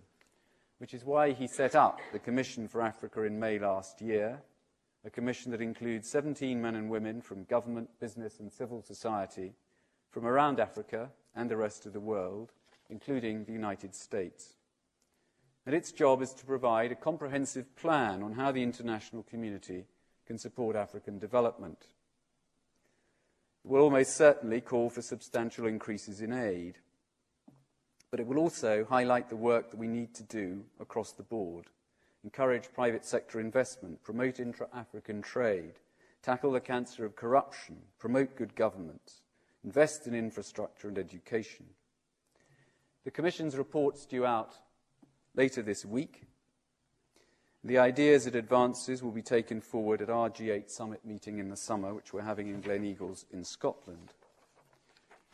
which 0.79 0.93
is 0.93 1.05
why 1.05 1.31
he 1.31 1.47
set 1.47 1.77
up 1.77 2.01
the 2.13 2.19
Commission 2.19 2.67
for 2.67 2.83
Africa 2.83 3.23
in 3.23 3.39
May 3.39 3.57
last 3.57 4.01
year, 4.01 4.43
a 5.05 5.11
commission 5.11 5.53
that 5.53 5.61
includes 5.61 6.11
17 6.11 6.61
men 6.61 6.75
and 6.75 6.91
women 6.91 7.23
from 7.23 7.45
government, 7.45 7.89
business, 8.01 8.41
and 8.41 8.53
civil 8.53 8.83
society 8.83 9.53
from 10.11 10.27
around 10.27 10.59
Africa 10.59 11.11
and 11.37 11.49
the 11.49 11.57
rest 11.57 11.87
of 11.87 11.93
the 11.93 12.01
world, 12.01 12.51
including 12.91 13.45
the 13.45 13.53
United 13.53 13.95
States. 13.95 14.55
And 15.67 15.77
its 15.77 15.93
job 15.93 16.21
is 16.21 16.33
to 16.33 16.47
provide 16.47 16.91
a 16.91 16.97
comprehensive 16.97 17.77
plan 17.77 18.25
on 18.25 18.33
how 18.33 18.51
the 18.51 18.65
international 18.65 19.23
community 19.23 19.85
can 20.27 20.37
support 20.37 20.75
African 20.75 21.21
development. 21.21 21.79
It 23.65 23.71
will 23.71 23.83
almost 23.83 24.17
certainly 24.17 24.61
call 24.61 24.91
for 24.91 25.01
substantial 25.01 25.69
increases 25.69 26.21
in 26.21 26.33
aid 26.33 26.79
but 28.11 28.21
it 28.21 28.27
will 28.27 28.39
also 28.39 28.87
highlight 28.89 29.29
the 29.29 29.37
work 29.37 29.71
that 29.71 29.79
we 29.79 29.89
need 29.89 30.15
to 30.15 30.23
do 30.23 30.65
across 30.81 31.13
the 31.13 31.23
board 31.23 31.67
encourage 32.25 32.73
private 32.73 33.05
sector 33.05 33.41
investment, 33.41 34.03
promote 34.03 34.41
intra 34.41 34.67
African 34.75 35.23
trade, 35.23 35.75
tackle 36.23 36.53
the 36.53 36.61
cancer 36.61 37.05
of 37.05 37.17
corruption, 37.17 37.77
promote 37.99 38.37
good 38.37 38.55
governance, 38.55 39.23
invest 39.65 40.07
in 40.07 40.15
infrastructure 40.15 40.89
and 40.89 40.99
education. 40.99 41.67
The 43.05 43.11
Commission's 43.11 43.57
report's 43.57 44.05
due 44.05 44.27
out 44.27 44.55
later 45.35 45.63
this 45.63 45.85
week. 45.85 46.25
The 47.65 47.79
ideas 47.79 48.27
it 48.27 48.35
advances 48.35 49.03
will 49.03 49.13
be 49.13 49.23
taken 49.23 49.61
forward 49.61 50.03
at 50.03 50.11
our 50.11 50.29
G8 50.29 50.71
summit 50.71 51.05
meeting 51.05 51.39
in 51.39 51.49
the 51.49 51.57
summer, 51.57 51.95
which 51.95 52.13
we're 52.13 52.23
having 52.23 52.49
in 52.49 52.63
Gleneagles 52.63 53.25
in 53.33 53.45
Scotland. 53.45 54.13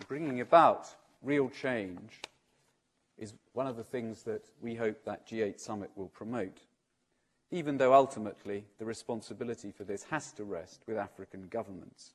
Bringing 0.09 0.41
about 0.41 0.87
real 1.23 1.49
change 1.49 2.21
is 3.19 3.35
one 3.53 3.67
of 3.67 3.77
the 3.77 3.85
things 3.85 4.23
that 4.25 4.51
we 4.61 4.75
hope 4.75 5.05
that 5.05 5.29
G8 5.29 5.61
summit 5.61 5.91
will 5.95 6.09
promote, 6.09 6.61
even 7.51 7.77
though 7.79 7.95
ultimately 7.95 8.65
the 8.79 8.85
responsibility 8.85 9.71
for 9.71 9.85
this 9.85 10.05
has 10.05 10.33
to 10.33 10.45
rest 10.45 10.83
with 10.87 10.97
African 10.97 11.49
governments. 11.49 12.15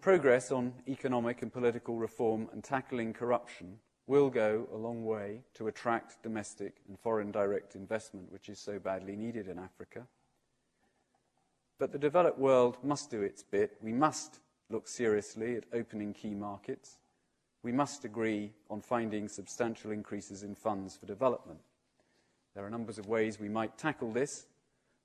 Progress 0.00 0.52
on 0.52 0.74
economic 0.86 1.42
and 1.42 1.52
political 1.52 1.96
reform 1.96 2.48
and 2.52 2.62
tackling 2.62 3.12
corruption 3.12 3.78
will 4.06 4.30
go 4.30 4.68
a 4.72 4.76
long 4.76 5.04
way 5.04 5.40
to 5.54 5.66
attract 5.66 6.22
domestic 6.22 6.76
and 6.88 6.98
foreign 6.98 7.32
direct 7.32 7.74
investment, 7.74 8.30
which 8.30 8.48
is 8.48 8.58
so 8.58 8.78
badly 8.78 9.16
needed 9.16 9.48
in 9.48 9.58
Africa. 9.58 10.06
But 11.78 11.92
the 11.92 11.98
developed 11.98 12.38
world 12.38 12.78
must 12.82 13.10
do 13.10 13.22
its 13.22 13.42
bit. 13.42 13.76
We 13.82 13.92
must 13.92 14.40
look 14.70 14.88
seriously 14.88 15.56
at 15.56 15.64
opening 15.72 16.14
key 16.14 16.34
markets 16.34 16.98
we 17.62 17.72
must 17.72 18.04
agree 18.04 18.52
on 18.70 18.80
finding 18.80 19.28
substantial 19.28 19.90
increases 19.90 20.42
in 20.42 20.54
funds 20.54 20.96
for 20.96 21.06
development. 21.06 21.60
There 22.54 22.64
are 22.64 22.70
numbers 22.70 22.98
of 22.98 23.08
ways 23.08 23.38
we 23.38 23.48
might 23.48 23.78
tackle 23.78 24.12
this. 24.12 24.46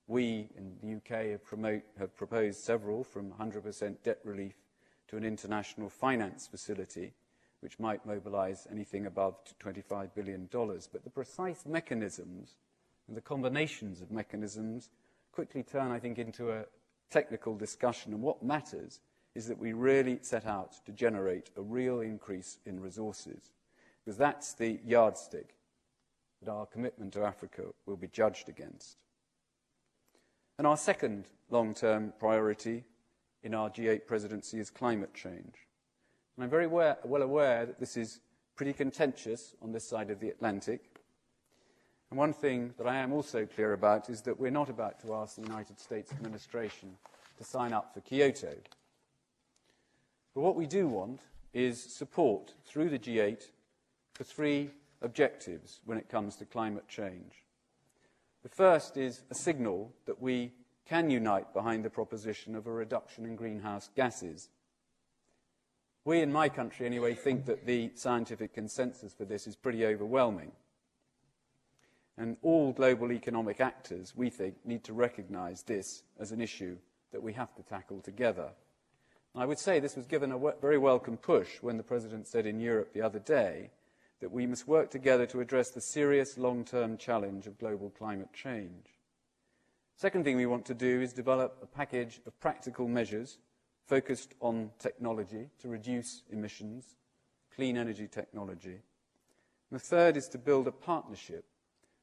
We 0.07 0.49
in 0.57 0.73
the 0.81 0.95
UK 0.97 1.31
have, 1.31 1.45
promote, 1.45 1.83
have 1.97 2.15
proposed 2.15 2.59
several, 2.59 3.03
from 3.03 3.31
100% 3.31 3.95
debt 4.03 4.19
relief 4.23 4.55
to 5.07 5.17
an 5.17 5.23
international 5.23 5.89
finance 5.89 6.47
facility, 6.47 7.13
which 7.61 7.79
might 7.79 8.05
mobilise 8.05 8.67
anything 8.71 9.05
above 9.05 9.35
$25 9.63 10.09
billion. 10.15 10.47
But 10.51 11.03
the 11.03 11.09
precise 11.09 11.65
mechanisms 11.65 12.55
and 13.07 13.17
the 13.17 13.21
combinations 13.21 14.01
of 14.01 14.11
mechanisms 14.11 14.89
quickly 15.31 15.63
turn, 15.63 15.91
I 15.91 15.99
think, 15.99 16.19
into 16.19 16.51
a 16.51 16.65
technical 17.09 17.55
discussion. 17.55 18.13
And 18.13 18.21
what 18.21 18.43
matters 18.43 18.99
is 19.35 19.47
that 19.47 19.57
we 19.57 19.73
really 19.73 20.19
set 20.21 20.45
out 20.45 20.73
to 20.85 20.91
generate 20.91 21.49
a 21.57 21.61
real 21.61 22.01
increase 22.01 22.59
in 22.65 22.79
resources, 22.79 23.51
because 24.03 24.17
that's 24.17 24.53
the 24.53 24.79
yardstick 24.85 25.55
that 26.41 26.51
our 26.51 26.65
commitment 26.65 27.13
to 27.13 27.23
Africa 27.23 27.63
will 27.85 27.95
be 27.95 28.07
judged 28.07 28.49
against. 28.49 28.97
And 30.57 30.67
our 30.67 30.77
second 30.77 31.25
long 31.49 31.73
term 31.73 32.13
priority 32.19 32.83
in 33.43 33.53
our 33.53 33.69
G8 33.69 34.05
presidency 34.05 34.59
is 34.59 34.69
climate 34.69 35.13
change. 35.13 35.67
And 36.35 36.43
I'm 36.43 36.49
very 36.49 36.67
well 36.67 36.97
aware 37.03 37.65
that 37.65 37.79
this 37.79 37.97
is 37.97 38.19
pretty 38.55 38.73
contentious 38.73 39.55
on 39.61 39.71
this 39.71 39.87
side 39.87 40.09
of 40.09 40.19
the 40.19 40.29
Atlantic. 40.29 40.81
And 42.09 42.17
one 42.17 42.33
thing 42.33 42.73
that 42.77 42.87
I 42.87 42.97
am 42.97 43.11
also 43.11 43.45
clear 43.45 43.73
about 43.73 44.09
is 44.09 44.21
that 44.21 44.39
we're 44.39 44.51
not 44.51 44.69
about 44.69 44.99
to 45.01 45.15
ask 45.15 45.35
the 45.35 45.41
United 45.41 45.79
States 45.79 46.11
administration 46.11 46.95
to 47.37 47.43
sign 47.43 47.73
up 47.73 47.93
for 47.93 48.01
Kyoto. 48.01 48.53
But 50.33 50.41
what 50.41 50.55
we 50.55 50.65
do 50.65 50.87
want 50.87 51.21
is 51.53 51.81
support 51.81 52.53
through 52.65 52.89
the 52.89 52.99
G8 52.99 53.43
for 54.13 54.23
three 54.23 54.71
objectives 55.01 55.81
when 55.85 55.97
it 55.97 56.09
comes 56.09 56.35
to 56.37 56.45
climate 56.45 56.87
change. 56.87 57.43
The 58.41 58.49
first 58.49 58.97
is 58.97 59.21
a 59.29 59.35
signal 59.35 59.93
that 60.05 60.21
we 60.21 60.51
can 60.85 61.09
unite 61.09 61.53
behind 61.53 61.85
the 61.85 61.89
proposition 61.89 62.55
of 62.55 62.67
a 62.67 62.71
reduction 62.71 63.25
in 63.25 63.35
greenhouse 63.35 63.89
gases. 63.95 64.49
We 66.03 66.21
in 66.21 66.31
my 66.31 66.49
country, 66.49 66.85
anyway, 66.85 67.13
think 67.13 67.45
that 67.45 67.65
the 67.65 67.91
scientific 67.95 68.53
consensus 68.53 69.13
for 69.13 69.23
this 69.23 69.47
is 69.47 69.55
pretty 69.55 69.85
overwhelming. 69.85 70.51
And 72.17 72.37
all 72.41 72.73
global 72.73 73.11
economic 73.11 73.61
actors, 73.61 74.13
we 74.15 74.29
think, 74.29 74.55
need 74.65 74.83
to 74.83 74.93
recognize 74.93 75.63
this 75.63 76.03
as 76.19 76.31
an 76.31 76.41
issue 76.41 76.77
that 77.11 77.23
we 77.23 77.33
have 77.33 77.55
to 77.55 77.63
tackle 77.63 78.01
together. 78.01 78.49
I 79.35 79.47
would 79.47 79.57
say 79.57 79.79
this 79.79 79.95
was 79.95 80.05
given 80.05 80.31
a 80.31 80.53
very 80.61 80.77
welcome 80.77 81.17
push 81.17 81.57
when 81.61 81.77
the 81.77 81.83
President 81.83 82.27
said 82.27 82.45
in 82.45 82.59
Europe 82.59 82.93
the 82.93 83.01
other 83.01 83.17
day 83.17 83.71
that 84.21 84.31
we 84.31 84.45
must 84.45 84.67
work 84.67 84.91
together 84.91 85.25
to 85.25 85.41
address 85.41 85.71
the 85.71 85.81
serious 85.81 86.37
long 86.37 86.63
term 86.63 86.97
challenge 86.97 87.47
of 87.47 87.57
global 87.57 87.89
climate 87.89 88.31
change. 88.31 88.85
Second 89.95 90.23
thing 90.23 90.37
we 90.37 90.45
want 90.45 90.65
to 90.67 90.75
do 90.75 91.01
is 91.01 91.13
develop 91.13 91.57
a 91.63 91.65
package 91.65 92.21
of 92.27 92.39
practical 92.39 92.87
measures 92.87 93.39
focused 93.87 94.35
on 94.39 94.69
technology 94.77 95.49
to 95.59 95.67
reduce 95.67 96.21
emissions, 96.31 96.95
clean 97.55 97.75
energy 97.75 98.07
technology. 98.07 98.81
And 99.71 99.79
the 99.79 99.79
third 99.79 100.15
is 100.15 100.27
to 100.29 100.37
build 100.37 100.67
a 100.67 100.71
partnership 100.71 101.45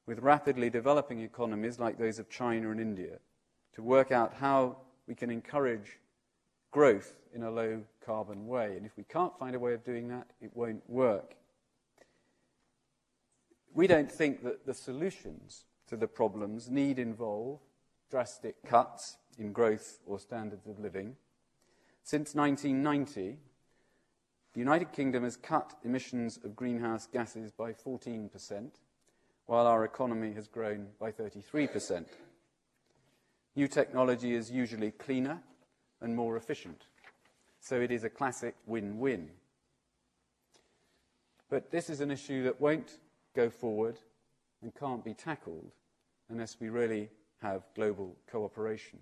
with 0.05 0.19
rapidly 0.19 0.69
developing 0.69 1.21
economies 1.21 1.79
like 1.79 1.97
those 1.97 2.19
of 2.19 2.29
China 2.29 2.73
and 2.73 2.81
India 2.81 3.19
to 3.75 3.83
work 3.83 4.11
out 4.11 4.35
how 4.35 4.79
we 5.07 5.15
can 5.15 5.31
encourage 5.31 5.99
growth 6.71 7.15
in 7.35 7.43
a 7.43 7.51
low 7.51 7.83
carbon 8.05 8.47
way. 8.47 8.77
And 8.77 8.87
if 8.87 8.97
we 8.97 9.05
can't 9.05 9.37
find 9.39 9.55
a 9.55 9.59
way 9.59 9.75
of 9.75 9.85
doing 9.85 10.09
that, 10.09 10.27
it 10.41 10.51
won't 10.55 10.89
work. 10.89 11.35
We 13.73 13.87
don't 13.87 14.11
think 14.11 14.43
that 14.45 14.67
the 14.67 14.75
solutions 14.75 15.65
to 15.89 15.97
the 15.97 16.09
problems 16.09 16.69
need 16.69 16.99
involve 16.99 17.61
drastic 18.11 18.57
cuts 18.65 19.17
in 19.39 19.53
growth 19.53 20.01
or 20.07 20.19
standards 20.19 20.67
of 20.67 20.81
living. 20.81 21.17
Since 22.03 22.35
1990, 22.35 23.39
the 24.53 24.59
United 24.59 24.93
Kingdom 24.93 25.23
has 25.23 25.37
cut 25.37 25.75
emissions 25.85 26.39
of 26.43 26.57
greenhouse 26.57 27.07
gases 27.07 27.53
by 27.53 27.73
14%, 27.73 28.71
while 29.47 29.67
our 29.67 29.85
economy 29.85 30.33
has 30.33 30.49
grown 30.49 30.89
by 30.99 31.13
33%. 31.13 32.07
New 33.55 33.69
technology 33.69 34.35
is 34.35 34.51
usually 34.51 34.91
cleaner 34.91 35.41
and 36.01 36.15
more 36.15 36.37
efficient, 36.37 36.87
so 37.61 37.81
it 37.81 37.91
is 37.91 38.05
a 38.05 38.11
classic 38.11 38.55
win 38.67 38.99
win. 38.99 39.31
But 41.49 41.71
this 41.71 41.91
is 41.91 42.01
an 42.01 42.11
issue 42.11 42.45
that 42.45 42.61
won't 42.61 42.99
go 43.35 43.51
forward 43.51 43.99
and 44.63 44.75
can't 44.75 45.05
be 45.05 45.15
tackled 45.15 45.73
unless 46.29 46.57
we 46.61 46.69
really 46.69 47.09
have 47.43 47.63
global 47.75 48.17
cooperation. 48.31 49.01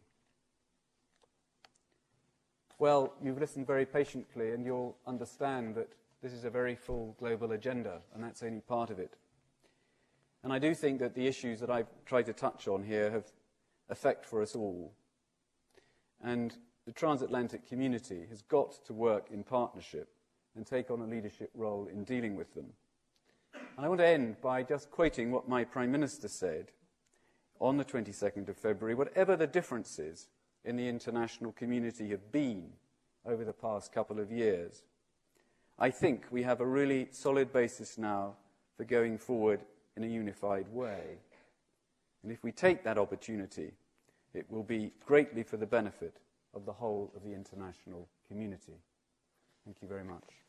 Well, 2.78 3.14
you've 3.22 3.40
listened 3.40 3.66
very 3.66 3.84
patiently, 3.84 4.52
and 4.52 4.64
you'll 4.64 4.96
understand 5.06 5.74
that 5.74 5.88
this 6.22 6.32
is 6.32 6.44
a 6.44 6.50
very 6.50 6.76
full 6.76 7.16
global 7.18 7.52
agenda, 7.52 8.00
and 8.14 8.22
that's 8.22 8.42
only 8.42 8.60
part 8.60 8.90
of 8.90 8.98
it. 8.98 9.14
And 10.44 10.52
I 10.52 10.58
do 10.60 10.74
think 10.74 11.00
that 11.00 11.14
the 11.14 11.26
issues 11.26 11.58
that 11.60 11.70
I've 11.70 11.88
tried 12.06 12.26
to 12.26 12.32
touch 12.32 12.68
on 12.68 12.84
here 12.84 13.10
have 13.10 13.24
effect 13.88 14.24
for 14.24 14.40
us 14.40 14.54
all. 14.54 14.92
And 16.22 16.54
the 16.88 16.94
transatlantic 16.94 17.68
community 17.68 18.24
has 18.30 18.40
got 18.40 18.82
to 18.86 18.94
work 18.94 19.26
in 19.30 19.44
partnership 19.44 20.08
and 20.56 20.66
take 20.66 20.90
on 20.90 21.02
a 21.02 21.06
leadership 21.06 21.50
role 21.54 21.86
in 21.92 22.02
dealing 22.02 22.34
with 22.34 22.54
them. 22.54 22.64
And 23.76 23.84
I 23.84 23.90
want 23.90 24.00
to 24.00 24.06
end 24.06 24.40
by 24.40 24.62
just 24.62 24.90
quoting 24.90 25.30
what 25.30 25.46
my 25.46 25.64
Prime 25.64 25.92
Minister 25.92 26.28
said 26.28 26.72
on 27.60 27.76
the 27.76 27.84
22nd 27.84 28.48
of 28.48 28.56
February, 28.56 28.94
whatever 28.94 29.36
the 29.36 29.46
differences 29.46 30.28
in 30.64 30.76
the 30.76 30.88
international 30.88 31.52
community 31.52 32.08
have 32.08 32.32
been 32.32 32.70
over 33.26 33.44
the 33.44 33.52
past 33.52 33.92
couple 33.92 34.18
of 34.18 34.32
years, 34.32 34.84
I 35.78 35.90
think 35.90 36.24
we 36.30 36.42
have 36.44 36.62
a 36.62 36.66
really 36.66 37.08
solid 37.10 37.52
basis 37.52 37.98
now 37.98 38.36
for 38.78 38.84
going 38.84 39.18
forward 39.18 39.60
in 39.94 40.04
a 40.04 40.08
unified 40.08 40.68
way. 40.72 41.18
And 42.22 42.32
if 42.32 42.42
we 42.42 42.50
take 42.50 42.82
that 42.84 42.96
opportunity, 42.96 43.72
it 44.32 44.50
will 44.50 44.62
be 44.62 44.94
greatly 45.04 45.42
for 45.42 45.58
the 45.58 45.66
benefit 45.66 46.16
of 46.54 46.64
the 46.64 46.72
whole 46.72 47.12
of 47.16 47.22
the 47.22 47.34
international 47.34 48.08
community. 48.28 48.78
Thank 49.64 49.82
you 49.82 49.88
very 49.88 50.04
much. 50.04 50.47